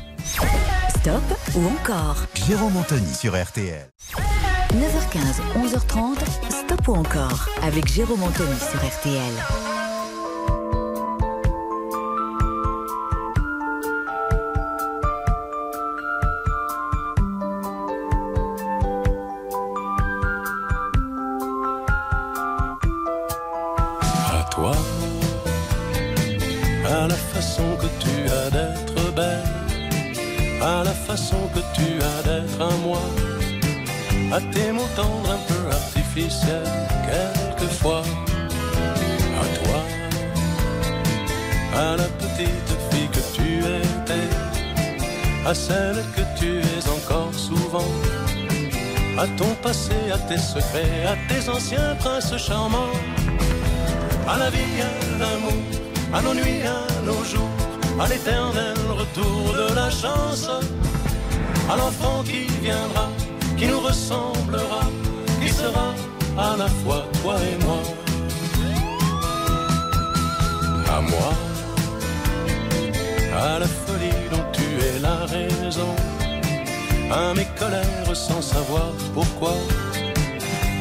[0.90, 1.22] Stop
[1.56, 2.18] ou encore
[2.48, 3.88] Jérôme Anthony sur RTL.
[4.74, 6.18] 9h15, 11h30,
[6.50, 9.71] Stop ou encore avec Jérôme Anthony sur RTL.
[31.12, 33.04] Façon que tu as d'être un moi,
[34.32, 36.74] à tes mots tendres un peu artificiels,
[37.10, 38.04] quelquefois.
[39.44, 39.80] À toi,
[41.84, 43.48] à la petite fille que tu
[43.82, 44.30] étais,
[45.46, 47.92] à celle que tu es encore souvent.
[49.24, 52.96] À ton passé, à tes secrets, à tes anciens princes charmants
[54.34, 54.92] à la vie, à
[55.22, 55.62] l'amour,
[56.14, 57.56] à nos nuits, à nos jours,
[58.00, 60.48] à l'éternel retour de la chance,
[61.72, 63.08] à l'enfant qui viendra,
[63.58, 64.84] qui nous ressemblera,
[65.42, 65.94] qui sera
[66.38, 67.82] à la fois toi et moi.
[70.96, 71.32] À moi,
[73.48, 75.94] à la folie dont tu es la raison,
[77.10, 79.56] à mes colères sans savoir pourquoi.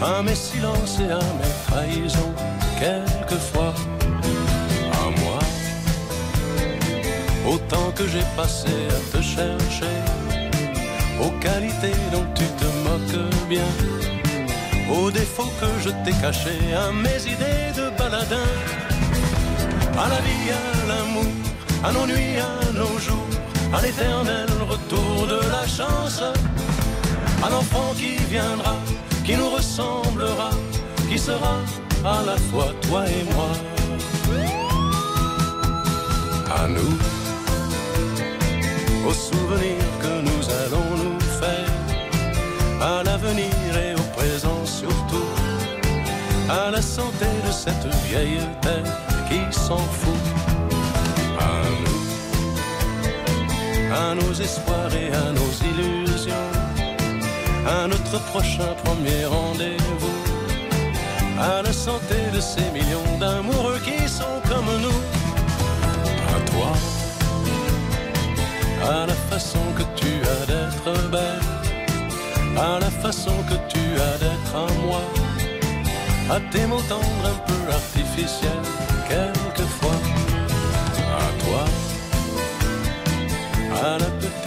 [0.03, 2.35] À mes silences et à mes trahisons,
[2.81, 3.75] quelquefois,
[5.03, 5.39] à moi.
[7.53, 9.97] Autant que j'ai passé à te chercher,
[11.23, 13.71] aux qualités dont tu te moques bien,
[14.93, 18.51] aux défauts que je t'ai cachés, à mes idées de baladin,
[20.05, 21.33] à la vie, à l'amour,
[21.85, 23.31] à nos nuits, à nos jours,
[23.73, 26.23] à l'éternel retour de la chance.
[27.43, 28.77] À l'enfant qui viendra,
[29.25, 30.51] qui nous ressemblera,
[31.09, 31.57] qui sera
[32.05, 33.51] à la fois toi et moi.
[36.55, 36.99] À nous,
[39.09, 39.90] aux souvenirs
[42.81, 45.29] à l'avenir et au présent surtout,
[46.49, 48.93] à la santé de cette vieille terre
[49.29, 50.27] qui s'en fout.
[51.39, 51.53] À
[51.83, 52.03] nous,
[53.95, 56.01] à nos espoirs et à nos illusions
[57.67, 60.21] à notre prochain premier rendez-vous,
[61.39, 65.03] à la santé de ces millions d'amoureux qui sont comme nous,
[66.35, 66.73] à toi,
[68.91, 71.50] à la façon que tu as d'être belle,
[72.61, 75.03] à la façon que tu as d'être à moi,
[76.31, 78.67] à tes mots tendres un peu artificiels,
[79.09, 79.99] quelquefois,
[81.23, 81.65] à toi,
[83.83, 84.40] à la petite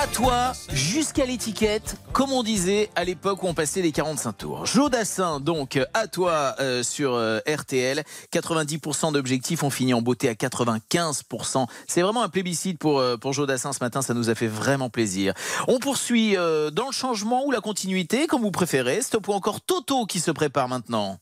[0.00, 4.64] À toi jusqu'à l'étiquette, comme on disait à l'époque où on passait les 45 tours.
[4.64, 8.04] Jodassin, donc, à toi euh, sur euh, RTL.
[8.32, 11.66] 90% d'objectifs ont fini en beauté à 95%.
[11.88, 15.34] C'est vraiment un plébiscite pour, euh, Jodassin ce matin, ça nous a fait vraiment plaisir.
[15.66, 19.02] On poursuit dans le changement ou la continuité, comme vous préférez.
[19.02, 21.18] Stop ou encore Toto qui se prépare maintenant.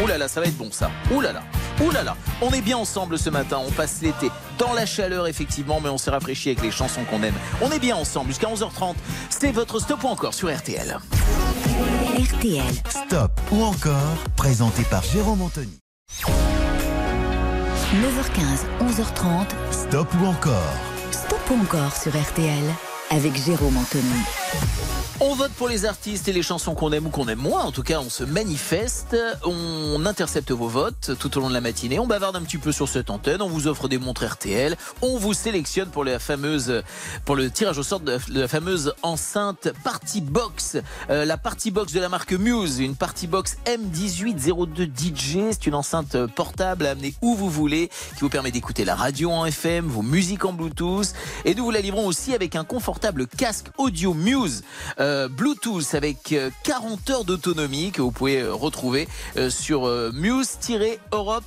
[0.00, 0.88] Ouh là là, ça va être bon ça.
[1.10, 1.20] Ouh.
[1.80, 2.16] Ouh là là.
[2.42, 3.60] On est bien ensemble ce matin.
[3.66, 7.22] On passe l'été dans la chaleur effectivement, mais on s'est rafraîchi avec les chansons qu'on
[7.22, 7.34] aime.
[7.62, 8.94] On est bien ensemble jusqu'à 11h30.
[9.30, 10.98] C'est votre stop ou encore sur RTL.
[12.18, 12.64] RTL.
[12.88, 15.78] Stop ou encore, présenté par Jérôme Anthony.
[17.94, 19.46] 9h15, 11h30.
[19.70, 20.74] Stop ou encore
[21.10, 22.64] Stop ou encore sur RTL
[23.10, 24.97] avec Jérôme Anthony.
[25.20, 27.64] On vote pour les artistes et les chansons qu'on aime ou qu'on aime moins.
[27.64, 31.60] En tout cas, on se manifeste, on intercepte vos votes tout au long de la
[31.60, 34.76] matinée, on bavarde un petit peu sur cette antenne, on vous offre des montres RTL,
[35.02, 36.84] on vous sélectionne pour la fameuse,
[37.24, 40.76] pour le tirage au sort de la fameuse enceinte Party Box,
[41.10, 45.38] Euh, la Party Box de la marque Muse, une Party Box M1802 DJ.
[45.50, 49.32] C'est une enceinte portable à amener où vous voulez, qui vous permet d'écouter la radio
[49.32, 51.12] en FM, vos musiques en Bluetooth,
[51.44, 54.62] et nous vous la livrons aussi avec un confortable casque audio Muse.
[55.00, 60.10] euh, Bluetooth avec euh, 40 heures d'autonomie que vous pouvez euh, retrouver euh, sur euh,
[60.12, 61.44] muse-europe.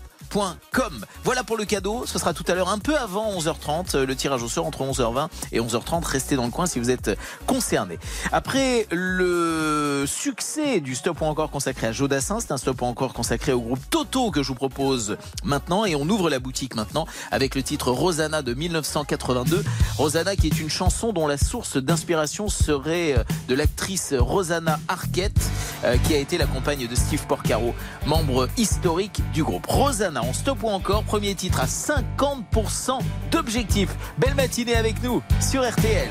[1.24, 2.06] Voilà pour le cadeau.
[2.06, 3.96] Ce sera tout à l'heure un peu avant 11h30.
[3.96, 6.04] euh, Le tirage au sort entre 11h20 et 11h30.
[6.06, 7.18] Restez dans le coin si vous êtes
[7.48, 8.00] concerné.
[8.32, 13.14] Après le succès du stop ou encore consacré à Jodassin, c'est un stop ou encore
[13.14, 15.86] consacré au groupe Toto que je vous propose maintenant.
[15.86, 19.64] Et on ouvre la boutique maintenant avec le titre Rosanna de 1982.
[19.98, 25.40] Rosanna qui est une chanson dont la source d'inspiration serait euh, de l'actrice Rosanna Arquette
[25.84, 27.74] euh, qui a été la compagne de Steve Porcaro,
[28.06, 29.66] membre historique du groupe.
[29.68, 33.00] Rosanna, en stop encore, premier titre à 50%
[33.32, 33.96] d'objectifs.
[34.18, 36.10] Belle matinée avec nous sur RTL.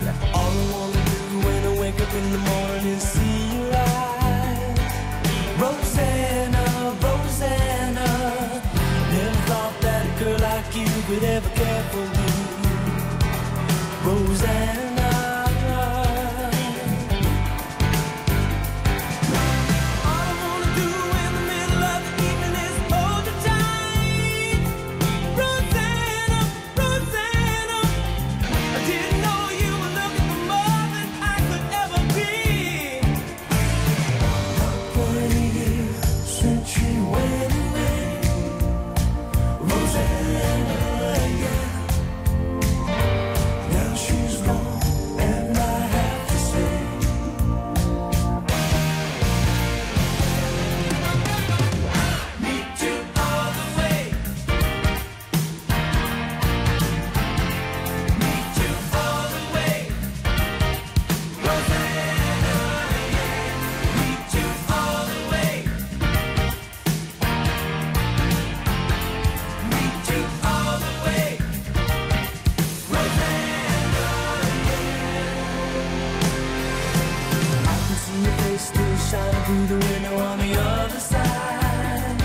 [79.10, 82.22] shining through the window on the other side.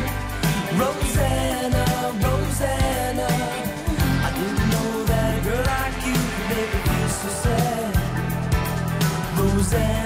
[0.79, 1.85] Rosanna,
[2.23, 3.29] Rosanna,
[4.27, 7.91] I didn't know that a girl like you could make me feel so sad.
[9.39, 10.04] Rosanna.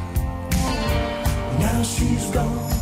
[1.60, 2.73] Now she's gone.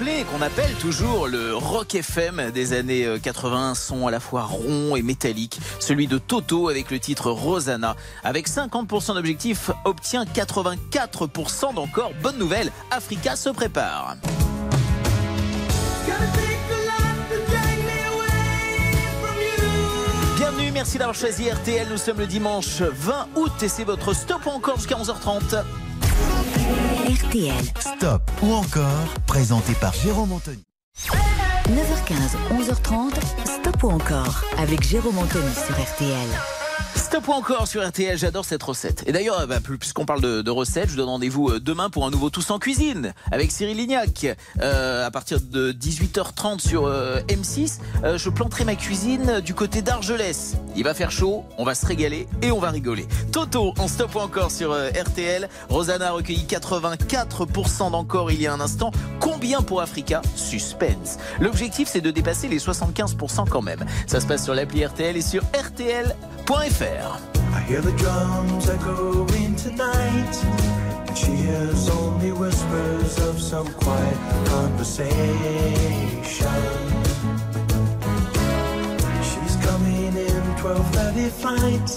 [0.00, 4.96] Qu'on appelle toujours le rock FM des années euh, 80, son à la fois rond
[4.96, 7.96] et métallique, celui de Toto avec le titre Rosanna.
[8.24, 12.12] Avec 50% d'objectifs, obtient 84% d'encore.
[12.22, 14.16] Bonne nouvelle, Africa se prépare.
[20.36, 21.88] Bienvenue, merci d'avoir choisi RTL.
[21.90, 25.62] Nous sommes le dimanche 20 août et c'est votre stop encore jusqu'à 11h30.
[27.06, 30.64] RTL, Stop ou encore, présenté par Jérôme Anthony.
[31.68, 33.14] 9h15, 11h30,
[33.44, 36.59] Stop ou encore avec Jérôme Anthony sur RTL.
[37.10, 39.02] Stop encore sur RTL, j'adore cette recette.
[39.08, 42.10] Et d'ailleurs, bah, puisqu'on parle de, recettes, je vous donne rendez-vous euh, demain pour un
[42.12, 44.28] nouveau Tous en cuisine avec Cyril Lignac.
[44.60, 49.82] Euh, à partir de 18h30 sur euh, M6, euh, je planterai ma cuisine du côté
[49.82, 50.54] d'Argelès.
[50.76, 53.08] Il va faire chaud, on va se régaler et on va rigoler.
[53.32, 55.48] Toto en Stop encore sur RTL.
[55.68, 58.92] Rosanna a recueilli 84% d'encore il y a un instant.
[59.18, 60.22] Combien pour Africa?
[60.36, 61.18] Suspense.
[61.40, 63.84] L'objectif, c'est de dépasser les 75% quand même.
[64.06, 65.42] Ça se passe sur l'appli RTL et sur
[66.52, 70.34] I hear the drums echoing tonight,
[71.06, 75.12] and she hears only whispers of some quiet conversation.
[79.30, 81.88] She's coming in 12:30 flight.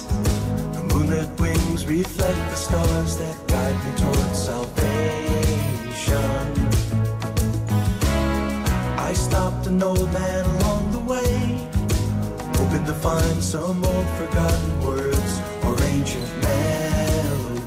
[0.74, 4.84] The moonlit wings reflect the stars that guide me towards salvation.
[9.10, 10.83] I stopped an old man along
[12.74, 17.66] hoping to find some old forgotten words or ancient melodies.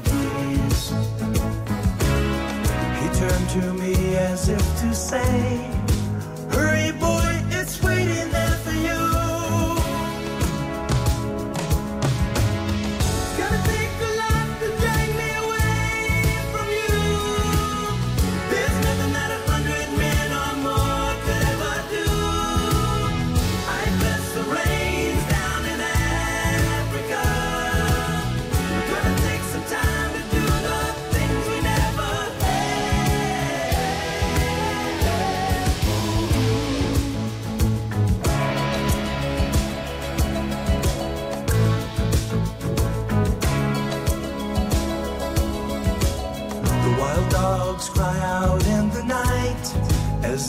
[2.99, 5.76] He turned to me as if to say,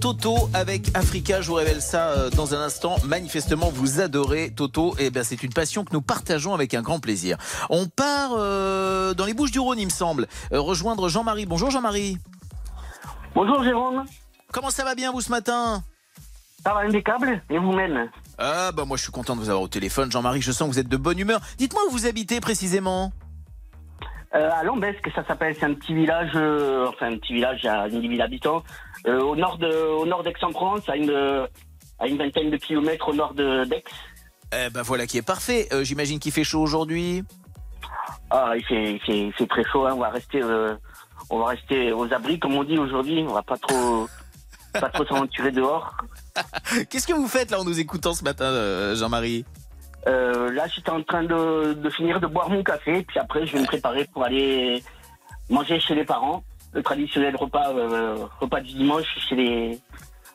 [0.00, 2.96] Toto avec Africa Je vous révèle ça euh, dans un instant.
[3.04, 4.94] Manifestement, vous adorez Toto.
[4.98, 7.36] Et ben, c'est une passion que nous partageons avec un grand plaisir.
[7.68, 11.46] On part euh, dans les Bouches du Rhône, il me semble, euh, rejoindre Jean-Marie.
[11.46, 12.18] Bonjour Jean-Marie.
[13.34, 14.04] Bonjour Jérôme,
[14.52, 15.82] Comment ça va bien vous ce matin?
[16.64, 18.10] Ça va impeccable et vous-même?
[18.38, 20.40] Ah bah moi je suis content de vous avoir au téléphone, Jean-Marie.
[20.42, 21.40] Je sens que vous êtes de bonne humeur.
[21.58, 23.12] Dites-moi où vous habitez précisément.
[24.34, 27.88] euh, À Lombesque, ça s'appelle, c'est un petit village, euh, enfin un petit village à
[27.88, 28.62] 10 000 habitants,
[29.06, 31.46] euh, au nord de, au nord d'Aix-en-Provence, à une,
[31.98, 33.84] à une vingtaine de kilomètres au nord de d'Aix.
[34.52, 35.68] Eh ben voilà qui est parfait.
[35.72, 37.24] Euh, J'imagine qu'il fait chaud aujourd'hui.
[38.30, 40.74] Ah, il fait, il fait, il fait très chaud, hein, on va rester, euh,
[41.30, 44.08] on va rester aux abris comme on dit aujourd'hui, on va pas trop,
[44.72, 45.96] pas trop s'aventurer dehors.
[46.90, 49.44] Qu'est-ce que vous faites là en nous écoutant ce matin, Jean-Marie?
[50.06, 53.60] Là, j'étais en train de, de finir de boire mon café, puis après, je vais
[53.60, 54.82] me préparer pour aller
[55.48, 56.42] manger chez les parents.
[56.72, 59.80] Le traditionnel repas, euh, repas du dimanche chez les,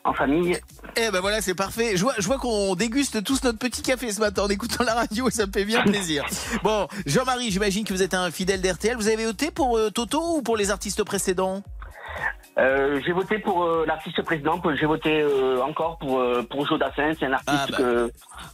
[0.06, 0.58] en famille.
[0.96, 1.96] Eh ben voilà, c'est parfait.
[1.96, 4.94] Je vois, je vois qu'on déguste tous notre petit café ce matin en écoutant la
[4.94, 6.24] radio et ça me fait bien plaisir.
[6.62, 8.96] Bon, Jean-Marie, j'imagine que vous êtes un fidèle d'RTL.
[8.96, 11.62] Vous avez voté pour euh, Toto ou pour les artistes précédents?
[12.58, 15.24] Euh, j'ai voté pour euh, l'artiste président, j'ai voté
[15.62, 18.12] encore pour, pour Joe Dassin, c'est un artiste Ah, bah, que,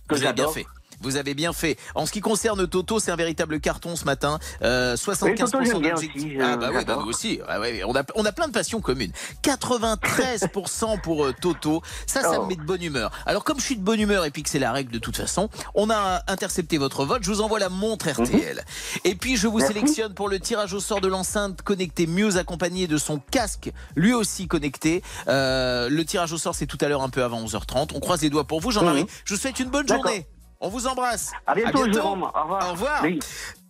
[0.08, 0.54] que j'adore.
[1.02, 1.76] Vous avez bien fait.
[1.94, 4.38] En ce qui concerne Toto, c'est un véritable carton ce matin.
[4.62, 6.38] Euh, 75% Oui, Toto, j'aime bien d'objectifs.
[6.42, 7.40] Ah bah oui, bah aussi.
[7.48, 9.12] Ah ouais, on, a, on a plein de passions communes.
[9.42, 11.82] 93% pour euh, Toto.
[12.06, 12.42] Ça, ça Oh.
[12.44, 13.10] me met de bonne humeur.
[13.26, 15.16] Alors comme je suis de bonne humeur et puis que c'est la règle de toute
[15.16, 17.22] façon, on a intercepté votre vote.
[17.22, 18.64] Je vous envoie la montre RTL.
[19.04, 19.74] Et puis je vous Merci.
[19.74, 24.14] sélectionne pour le tirage au sort de l'enceinte connectée mieux accompagnée de son casque, lui
[24.14, 25.02] aussi connecté.
[25.28, 27.90] Euh, le tirage au sort, c'est tout à l'heure un peu avant 11h30.
[27.94, 29.02] On croise les doigts pour vous, Jean-Marie.
[29.02, 29.08] Mhm.
[29.24, 30.26] Je vous souhaite une bonne journée.
[30.62, 31.32] On vous embrasse.
[31.44, 32.22] À bientôt, Jérôme.
[32.22, 32.68] Au revoir.
[32.68, 33.00] Au revoir.
[33.02, 33.18] Oui.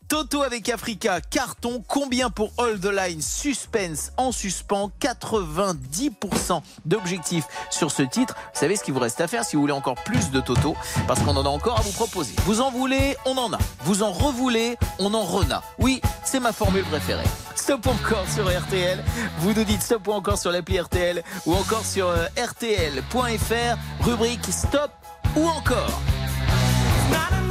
[0.08, 7.90] Toto avec Africa, carton, combien pour Hold the Line Suspense en suspens, 90% d'objectifs sur
[7.90, 8.34] ce titre.
[8.52, 10.76] Vous savez ce qu'il vous reste à faire si vous voulez encore plus de Toto,
[11.08, 12.34] parce qu'on en a encore à vous proposer.
[12.44, 13.58] Vous en voulez, on en a.
[13.84, 15.62] Vous en revoulez, on en rena.
[15.78, 17.24] Oui, c'est ma formule préférée.
[17.54, 19.02] Stop encore sur RTL.
[19.38, 24.44] Vous nous dites stop ou encore sur l'appli RTL ou encore sur euh, rtl.fr, rubrique
[24.52, 24.90] stop
[25.36, 26.02] ou encore.
[27.12, 27.41] Love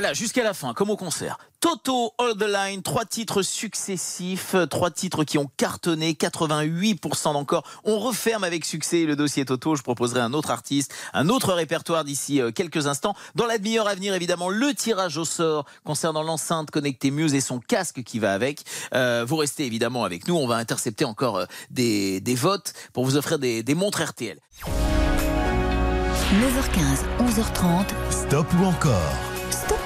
[0.00, 1.36] Voilà, jusqu'à la fin, comme au concert.
[1.60, 7.64] Toto, All the Line, trois titres successifs, euh, trois titres qui ont cartonné, 88% d'encore.
[7.84, 9.76] On referme avec succès le dossier Toto.
[9.76, 13.14] Je proposerai un autre artiste, un autre répertoire d'ici euh, quelques instants.
[13.34, 17.42] Dans la demi-heure à venir, évidemment, le tirage au sort concernant l'enceinte connectée Muse et
[17.42, 18.64] son casque qui va avec.
[18.94, 20.34] Euh, vous restez évidemment avec nous.
[20.34, 24.38] On va intercepter encore des, des votes pour vous offrir des, des montres RTL.
[26.40, 27.84] 9h15, 11h30.
[28.10, 29.29] Stop ou encore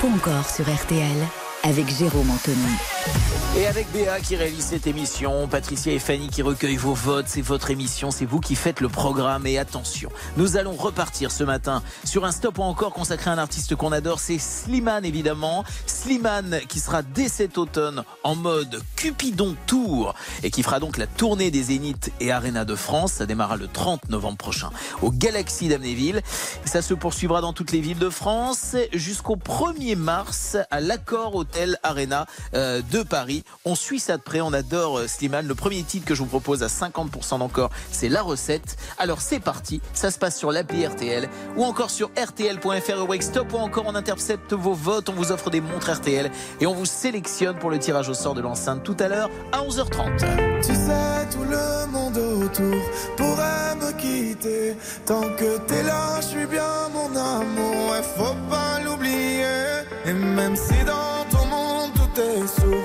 [0.03, 1.17] Ou encore sur RTL
[1.63, 3.34] avec Jérôme Anthony.
[3.57, 7.41] Et avec Béa qui réalise cette émission, Patricia et Fanny qui recueillent vos votes, c'est
[7.41, 9.47] votre émission, c'est vous qui faites le programme.
[9.47, 13.39] Et attention, nous allons repartir ce matin sur un stop ou encore consacré à un
[13.39, 15.63] artiste qu'on adore, c'est Slimane évidemment.
[15.87, 21.07] Slimane qui sera dès cet automne en mode Cupidon Tour et qui fera donc la
[21.07, 23.13] tournée des Zénith et Arena de France.
[23.13, 24.71] Ça démarrera le 30 novembre prochain
[25.01, 26.23] au Galaxy d'Amnéville.
[26.65, 31.79] Ça se poursuivra dans toutes les villes de France jusqu'au 1er mars à l'Accord Hotel
[31.85, 33.44] Arena euh, de Paris.
[33.65, 35.47] On suit ça de près, on adore euh, Slimane.
[35.47, 38.77] Le premier titre que je vous propose à 50% d'encore, c'est La Recette.
[38.99, 43.53] Alors c'est parti, ça se passe sur l'appli RTL ou encore sur rtl.fr ou Stop
[43.53, 46.31] ou encore on intercepte vos votes, on vous offre des montres RTL
[46.61, 49.63] et on vous sélectionne pour le tirage au sort de l'enceinte tout à l'heure à
[49.63, 50.19] 11h30.
[50.63, 52.83] Tu sais, tout le monde autour
[53.17, 54.77] pourrait me quitter.
[55.07, 57.95] Tant que t'es là, je suis bien mon amour.
[58.17, 59.45] Faut pas l'oublier.
[60.07, 62.85] Et même si dans ton monde tout est sourd,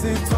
[0.00, 0.37] c'est toi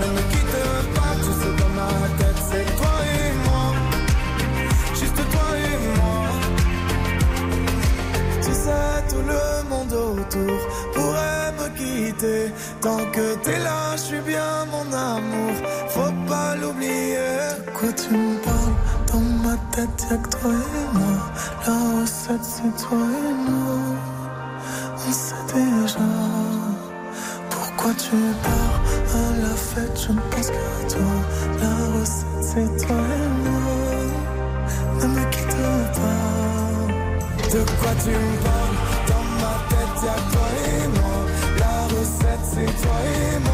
[0.00, 0.60] Ne me quitte
[0.96, 3.64] pas Tu sais dans ma tête c'est toi et moi
[5.00, 6.20] Juste toi et moi
[8.42, 10.58] tu sais, tout le monde autour
[10.94, 12.52] pourrait me quitter.
[12.80, 15.54] Tant que t'es là, je suis bien mon amour.
[15.88, 17.16] Faut pas l'oublier.
[17.66, 18.76] De quoi tu me parles?
[19.12, 21.16] Dans ma tête, y'a que toi et moi.
[21.66, 22.98] La recette, c'est toi
[23.28, 23.78] et moi.
[25.06, 26.08] On sait déjà.
[27.50, 28.69] Pourquoi tu pars
[29.74, 31.14] fête Je ne pense qu'à toi.
[31.60, 33.64] La recette, c'est toi et moi.
[35.00, 35.56] Ne me quitte
[35.98, 36.40] pas.
[37.52, 38.78] De quoi tu me parles
[39.08, 41.18] Dans ma tête y'a toi et moi
[41.58, 43.49] La recette c'est toi et moi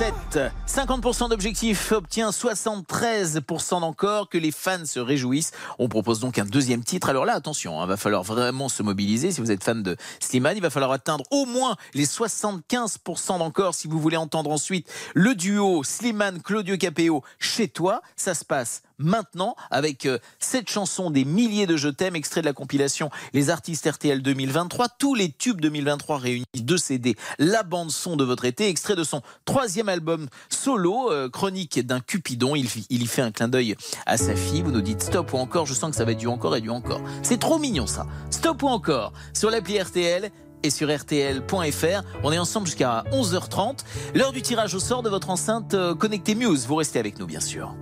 [0.00, 5.50] 7 50% d'objectifs obtient 73% d'encore, que les fans se réjouissent.
[5.78, 7.08] On propose donc un deuxième titre.
[7.08, 9.32] Alors là, attention, il va falloir vraiment se mobiliser.
[9.32, 13.74] Si vous êtes fan de Slimane, il va falloir atteindre au moins les 75% d'encore
[13.74, 18.00] si vous voulez entendre ensuite le duo Slimane-Claudio Capéo chez toi.
[18.14, 22.46] Ça se passe maintenant avec euh, cette chanson des milliers de Je t'aime, extrait de
[22.46, 24.88] la compilation Les artistes RTL 2023.
[24.98, 29.04] Tous les tubes 2023 réunis, deux CD, la bande son de votre été, extrait de
[29.04, 32.54] son troisième album solo, euh, Chronique d'un Cupidon.
[32.56, 33.76] Il, y fait un clin d'œil
[34.06, 34.62] à sa fille.
[34.62, 35.66] Vous nous dites stop ou encore.
[35.66, 37.00] Je sens que ça va être du encore et du encore.
[37.22, 38.06] C'est trop mignon ça.
[38.30, 40.30] Stop ou encore sur l'appli RTL
[40.62, 42.02] et sur rtl.fr.
[42.22, 43.84] On est ensemble jusqu'à 11h30.
[44.14, 46.66] L'heure du tirage au sort de votre enceinte euh, connectée Muse.
[46.66, 47.74] Vous restez avec nous, bien sûr.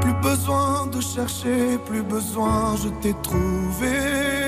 [0.00, 4.47] Plus besoin de chercher, plus besoin, je t'ai trouvé.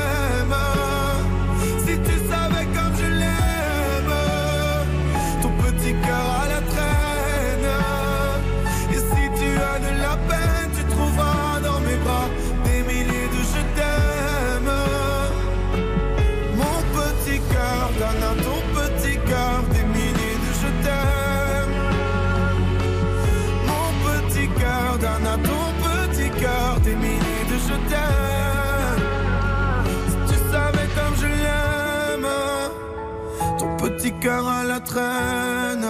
[34.29, 35.87] À la traîne.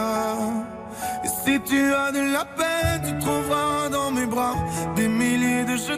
[1.23, 4.55] Et si tu as de la peine, tu trouveras dans mes bras
[4.95, 5.93] des milliers de je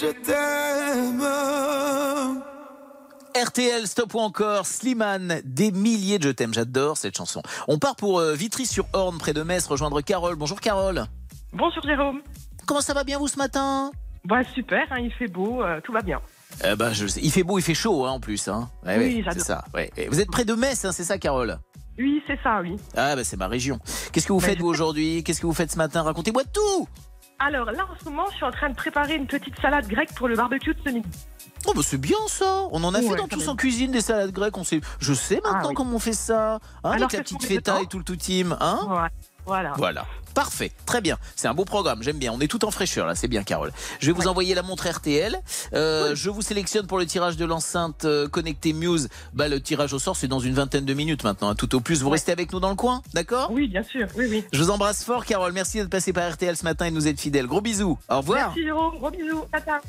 [0.00, 1.22] je t'aime.
[3.46, 7.42] RTL, stop ou encore, Slimane, des milliers de je t'aime, j'adore cette chanson.
[7.68, 10.34] On part pour euh, Vitry-sur-Orne, près de Metz, rejoindre Carole.
[10.36, 11.06] Bonjour Carole.
[11.52, 12.20] Bonjour Jérôme.
[12.66, 13.90] Comment ça va bien vous ce matin?
[14.24, 16.20] Bah super, hein, il fait beau, euh, tout va bien.
[16.92, 17.20] Je sais.
[17.22, 18.48] Il fait beau, il fait chaud hein, en plus.
[18.48, 18.68] Hein.
[18.84, 19.44] Ouais, Oui, ouais, c'est j'adore.
[19.46, 19.64] ça.
[19.74, 19.90] ouais.
[20.10, 21.58] Vous êtes près de Metz, hein, c'est ça Carole?
[21.98, 22.76] Oui, c'est ça, oui.
[22.96, 23.78] Ah bah c'est ma région.
[24.12, 25.22] Qu'est-ce que vous Bah, faites je- vous aujourd'hui?
[25.24, 26.02] Qu'est-ce que vous faites ce matin?
[26.02, 26.88] Racontez-moi tout
[27.42, 30.14] Alors là, en ce moment, je suis en train de préparer une petite salade grecque
[30.14, 31.08] pour le barbecue de ce midi.
[31.66, 34.30] Oh bah c'est bien ça On en a fait dans tous en cuisine des salades
[34.32, 34.56] grecques.
[34.58, 34.80] On sait...
[34.98, 35.74] Je sais maintenant Ah, oui.
[35.74, 36.54] comment on fait ça.
[36.56, 38.56] Hein, Alors, avec la petite feta et tout le tout team.
[38.60, 38.78] Hein?
[38.88, 39.08] Ouais,
[39.50, 39.72] voilà.
[39.76, 40.06] Voilà.
[40.32, 41.18] Parfait, très bien.
[41.34, 42.32] C'est un beau programme, j'aime bien.
[42.32, 43.72] On est tout en fraîcheur là, c'est bien Carole.
[43.98, 45.36] Je vais vous envoyer la montre RTL.
[45.74, 49.08] Euh, Je vous sélectionne pour le tirage de l'enceinte euh, connectée Muse.
[49.34, 51.48] Bah, le tirage au sort, c'est dans une vingtaine de minutes maintenant.
[51.50, 53.50] hein, Tout au plus, vous restez avec nous dans le coin, d'accord?
[53.50, 54.44] Oui, bien sûr, oui, oui.
[54.52, 57.08] Je vous embrasse fort Carole, merci d'être passé par RTL ce matin et de nous
[57.08, 57.48] être fidèles.
[57.48, 58.50] Gros bisous, au revoir.
[58.50, 59.80] Merci Jérôme, gros bisous, tata.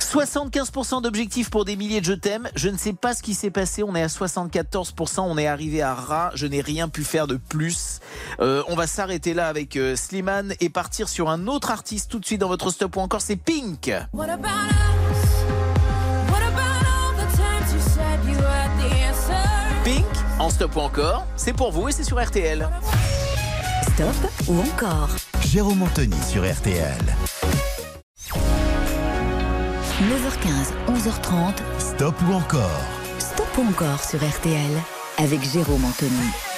[0.00, 2.48] 75% d'objectifs pour des milliers de je t'aime.
[2.54, 3.82] Je ne sais pas ce qui s'est passé.
[3.82, 5.20] On est à 74%.
[5.20, 6.30] On est arrivé à ras.
[6.34, 8.00] Je n'ai rien pu faire de plus.
[8.40, 12.20] Euh, on va s'arrêter là avec euh, Slimane et partir sur un autre artiste tout
[12.20, 13.92] de suite dans votre stop ou encore c'est Pink.
[14.12, 15.44] What about us?
[16.30, 19.34] What about all the times you said you had the answer?
[19.82, 20.06] Pink
[20.38, 22.68] En stop ou encore, c'est pour vous et c'est sur RTL.
[23.82, 25.08] Stop ou encore?
[25.44, 26.98] Jérôme Anthony sur RTL.
[30.02, 31.54] 9h15, 11h30.
[31.80, 32.80] Stop ou encore?
[33.18, 34.70] Stop ou encore sur RTL
[35.18, 36.53] avec Jérôme Anthony.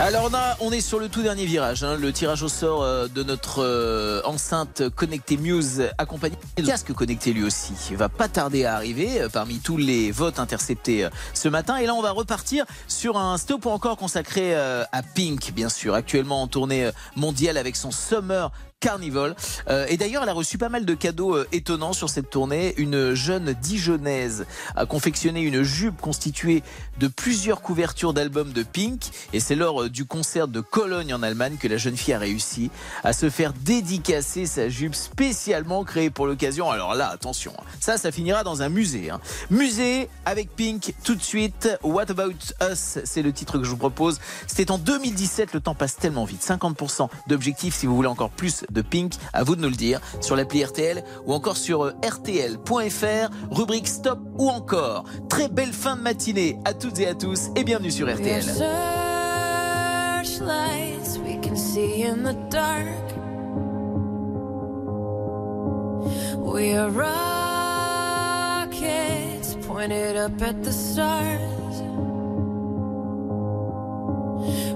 [0.00, 0.30] Alors
[0.60, 3.24] on, on est sur le tout dernier virage, hein, le tirage au sort euh, de
[3.24, 7.72] notre euh, enceinte connectée Muse accompagné de casque connecté lui aussi.
[7.96, 11.78] Va pas tarder à arriver euh, parmi tous les votes interceptés ce matin.
[11.78, 16.42] Et là on va repartir sur un stop encore consacré à Pink, bien sûr, actuellement
[16.42, 19.34] en tournée mondiale avec son Summer Carnival.
[19.68, 22.74] Euh, et d'ailleurs, elle a reçu pas mal de cadeaux euh, étonnants sur cette tournée.
[22.76, 24.46] Une jeune Dijonnaise
[24.76, 26.62] a confectionné une jupe constituée
[27.00, 29.00] de plusieurs couvertures d'albums de Pink.
[29.32, 32.20] Et c'est lors euh, du concert de Cologne en Allemagne que la jeune fille a
[32.20, 32.70] réussi
[33.02, 36.70] à se faire dédicacer sa jupe spécialement créée pour l'occasion.
[36.70, 37.64] Alors là, attention, hein.
[37.80, 39.10] ça, ça finira dans un musée.
[39.10, 39.20] hein.
[39.50, 41.68] Musée avec Pink tout de suite.
[41.82, 42.32] What About
[42.70, 44.20] Us, c'est le titre que je vous propose.
[44.46, 46.42] C'était en 2017, le temps passe tellement vite.
[46.44, 49.14] 50% d'objectifs si vous voulez encore plus de Pink.
[49.32, 53.88] À vous de nous le dire sur l'appli RTL ou encore sur euh, rtl.fr, rubrique
[53.88, 55.04] stop ou encore.
[55.28, 58.42] Très belle fin de matinée à toutes et à tous et bienvenue sur RTL.
[58.42, 58.68] Searchlights
[61.24, 62.86] we can see in the dark.
[66.36, 67.16] We are rockets
[69.66, 71.82] pointed up at the stars.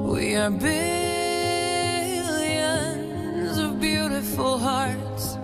[0.00, 1.21] We are billions
[4.32, 5.34] beautiful hearts.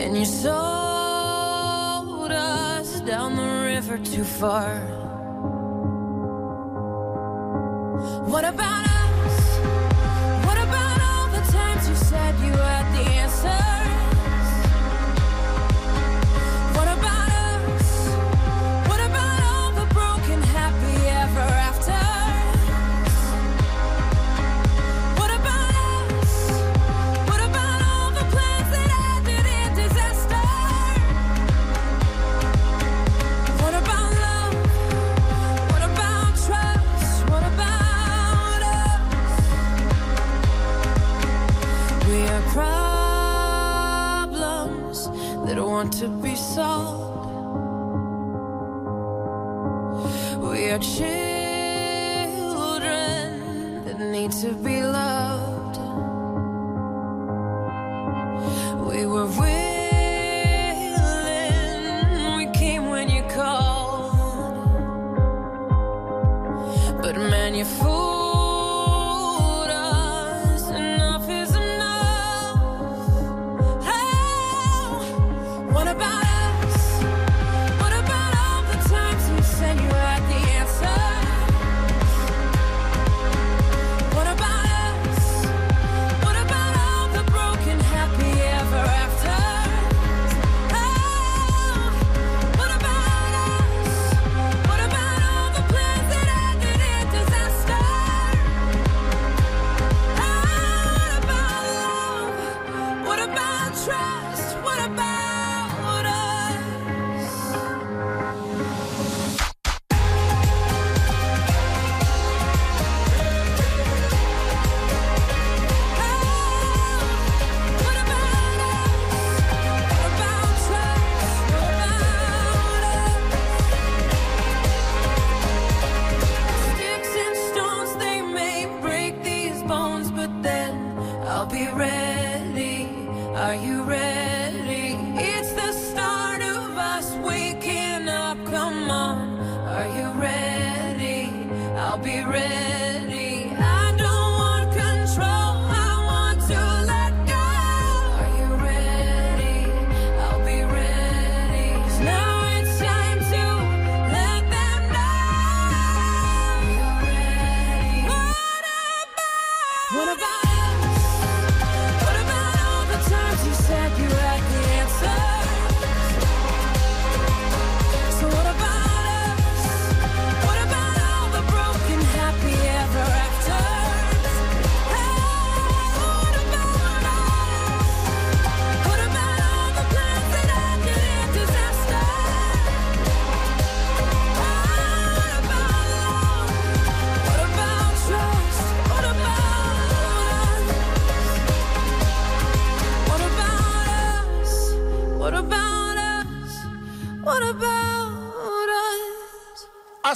[0.00, 0.52] And you sold
[2.32, 4.99] us down the river too far.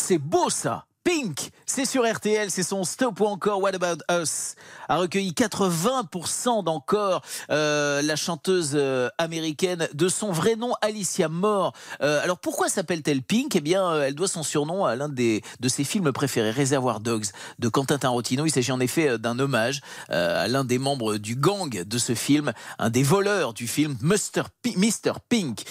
[0.07, 0.85] C'est beau ça.
[1.03, 4.55] Pink, c'est sur RTL, c'est son Stop ou encore What About Us
[4.89, 7.21] a recueilli 80% d'encore
[7.51, 11.73] euh, la chanteuse euh, américaine de son vrai nom Alicia Moore.
[12.01, 13.57] Euh, alors pourquoi s'appelle-t-elle Pink?
[13.57, 17.27] Eh bien, elle doit son surnom à l'un des de ses films préférés, Reservoir Dogs
[17.59, 18.47] de Quentin Tarantino.
[18.47, 19.81] Il s'agit en effet d'un hommage
[20.11, 24.43] à l'un des membres du gang de ce film, un des voleurs du film, Mr.
[24.63, 25.15] Pi- Mr.
[25.29, 25.65] Pink.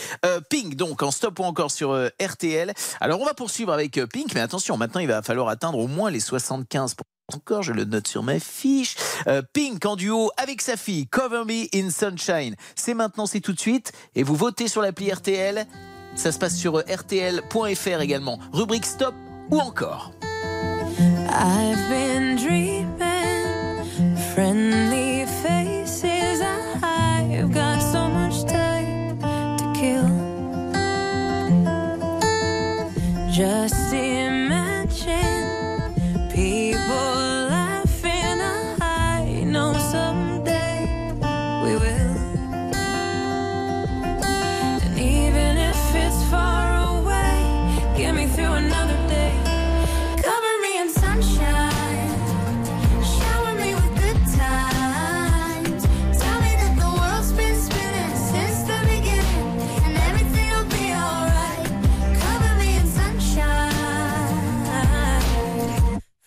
[0.49, 2.73] Pink donc en Stop ou encore sur RTL.
[2.99, 6.11] Alors on va poursuivre avec Pink, mais attention, maintenant il va falloir atteindre au moins
[6.11, 6.95] les 75
[7.34, 8.95] encore, je le note sur ma fiche.
[9.28, 12.56] Euh, Pink en duo avec sa fille, Cover Me in Sunshine.
[12.76, 13.94] C'est maintenant, c'est tout de suite.
[14.14, 15.65] Et vous votez sur l'appli RTL.
[16.15, 18.40] Ça se passe sur euh, RTL.fr également.
[18.52, 19.15] Rubrique Stop
[19.49, 20.11] ou encore.
[21.30, 22.94] I've been dreaming
[24.34, 26.41] friendly faces.
[26.84, 29.18] I've got so much time
[29.57, 30.07] to kill.
[33.32, 33.82] Just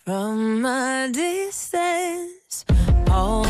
[0.06, 2.64] From a distance,
[3.10, 3.44] all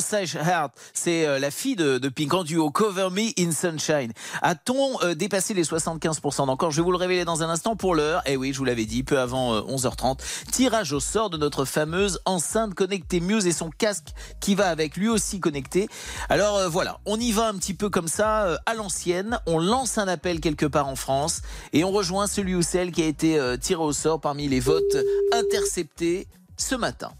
[0.00, 0.20] mignon.
[0.20, 2.70] Willow Sage Heart, c'est euh, la fille de, de Pink en duo.
[2.70, 4.12] Cover Me in Sunshine.
[4.42, 6.70] A-t-on euh, dépassé les 75% d'encore?
[6.70, 8.22] Je vais vous le révéler dans un instant pour l'heure.
[8.26, 10.18] Eh oui, je vous l'avais dit, peu avant euh, 11h30.
[10.50, 14.08] Tirage au sort de notre fameuse enceinte connectée Muse et son casque
[14.40, 15.88] qui va avec lui aussi connecté.
[16.28, 19.38] Alors euh, voilà, on y va un petit peu comme ça, euh, à l'ancienne.
[19.46, 23.02] On lance un appel quelque part en France et on rejoint celui ou celle qui
[23.02, 24.96] a été euh, tiré au sort parmi les votes
[25.32, 27.12] interceptés ce matin.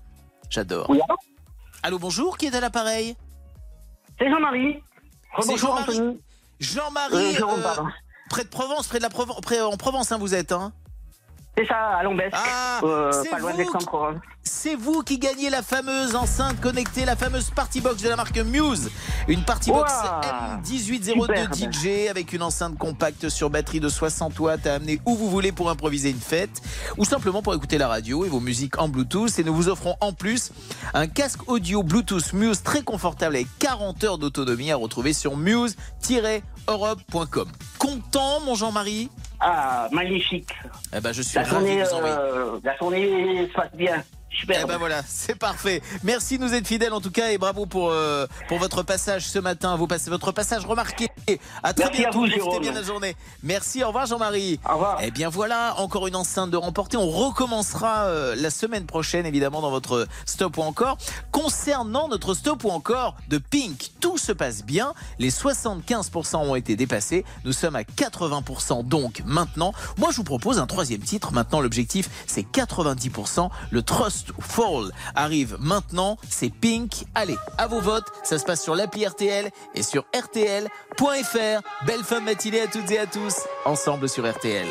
[0.48, 0.90] J'adore.
[1.82, 3.16] Allô, bonjour, qui est à l'appareil
[4.18, 4.82] C'est Jean-Marie.
[5.36, 5.98] C'est Rebonjour, Jean-Marie.
[6.00, 6.20] Anthony.
[6.60, 7.82] Jean-Marie, Euh, euh,
[8.28, 10.72] près de Provence, près de la Proven- près- en Provence, hein, vous êtes, hein
[11.56, 12.30] C'est ça, à Lombès.
[12.32, 14.16] Ah, euh, pas loin vous d'Aix-en-Provence.
[14.42, 18.38] C'est vous qui gagnez la fameuse enceinte connectée, la fameuse Party Box de la marque
[18.38, 18.90] Muse.
[19.28, 20.22] Une Party Box Ouah,
[20.62, 21.54] M1802 superbe.
[21.54, 25.52] DJ avec une enceinte compacte sur batterie de 60 watts à amener où vous voulez
[25.52, 26.62] pour improviser une fête
[26.96, 29.38] ou simplement pour écouter la radio et vos musiques en Bluetooth.
[29.38, 30.52] Et nous vous offrons en plus
[30.94, 37.48] un casque audio Bluetooth Muse très confortable avec 40 heures d'autonomie à retrouver sur muse-europe.com.
[37.78, 39.10] Content, mon Jean-Marie?
[39.40, 40.50] Ah, magnifique.
[40.94, 42.14] Eh ben, je suis La ravi journée, de vous envoyer.
[42.18, 44.02] euh, la journée se passe bien.
[44.32, 44.60] Super.
[44.62, 45.82] Eh ben voilà, c'est parfait.
[46.04, 49.26] Merci de nous être fidèles en tout cas et bravo pour, euh, pour votre passage
[49.26, 51.08] ce matin, vous passez votre passage remarqué.
[51.62, 52.62] À très Merci à bientôt, vous, profitez Jérôme.
[52.62, 53.16] bien la journée.
[53.42, 54.60] Merci, au revoir Jean-Marie.
[54.68, 54.98] Au revoir.
[55.02, 56.96] Eh bien voilà, encore une enceinte de remporter.
[56.96, 60.96] On recommencera euh, la semaine prochaine évidemment dans votre stop ou encore.
[61.32, 64.94] Concernant notre stop ou encore de Pink, tout se passe bien.
[65.18, 67.24] Les 75% ont été dépassés.
[67.44, 69.72] Nous sommes à 80% donc maintenant.
[69.98, 71.32] Moi je vous propose un troisième titre.
[71.32, 73.50] Maintenant l'objectif c'est 90%.
[73.70, 76.16] Le Trust Fall arrive maintenant.
[76.28, 77.04] C'est Pink.
[77.14, 78.06] Allez, à vos votes.
[78.24, 80.66] Ça se passe sur l'appli RTL et sur RTL.fr.
[81.86, 83.34] Belle fin de matinée à toutes et à tous.
[83.64, 84.68] Ensemble sur RTL.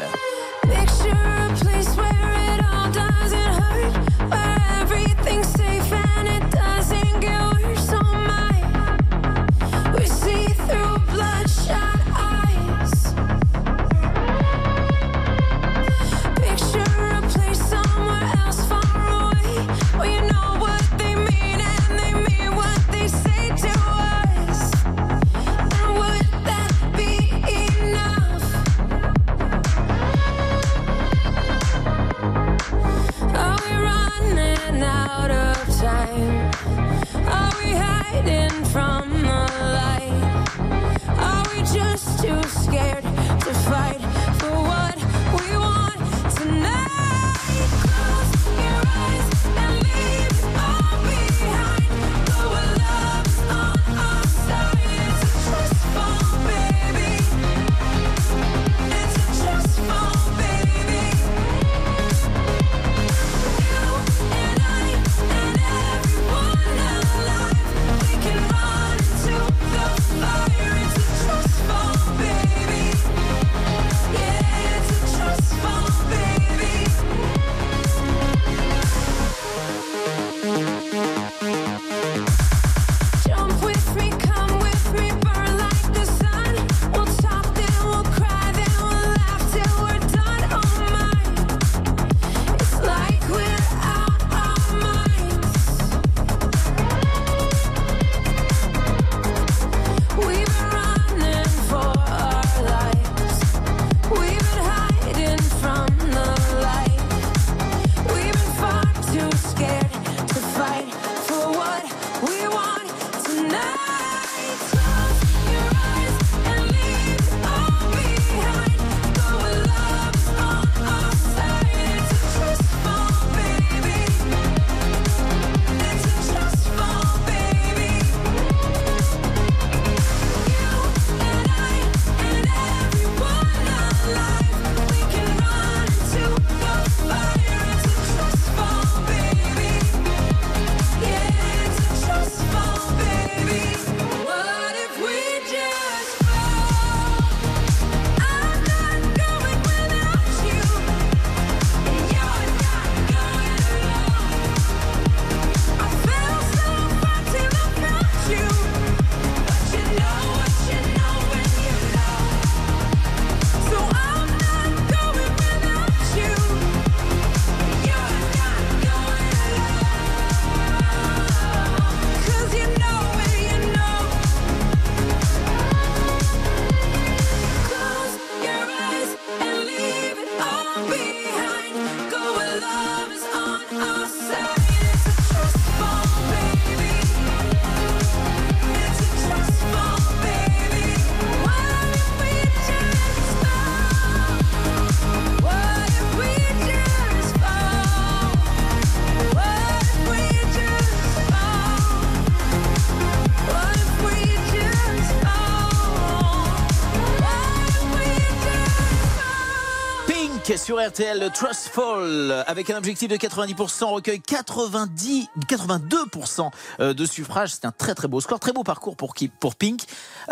[210.80, 217.52] RTL, le Trustful, avec un objectif de 90%, recueille 90, 82% euh, de suffrage.
[217.52, 219.14] C'est un très très beau score, très beau parcours pour
[219.56, 219.82] Pink.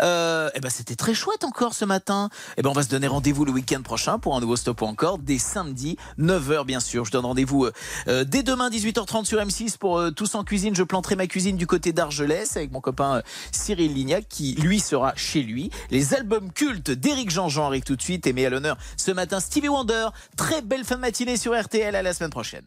[0.00, 2.28] Euh, et ben c'était très chouette encore ce matin.
[2.56, 5.18] Et ben on va se donner rendez-vous le week-end prochain pour un nouveau stop encore,
[5.18, 7.04] dès samedi 9h bien sûr.
[7.04, 7.72] Je donne rendez-vous euh,
[8.08, 10.74] euh, dès demain 18h30 sur M6 pour euh, Tous en cuisine.
[10.74, 13.22] Je planterai ma cuisine du côté d'Argelès avec mon copain euh,
[13.52, 15.70] Cyril Lignac qui lui sera chez lui.
[15.90, 19.40] Les albums cultes d'Éric Jean-Jean arrivent tout de suite et met à l'honneur ce matin
[19.40, 20.08] Stevie Wonder.
[20.36, 21.94] Très belle fin de matinée sur RTL.
[21.94, 22.64] À la semaine prochaine.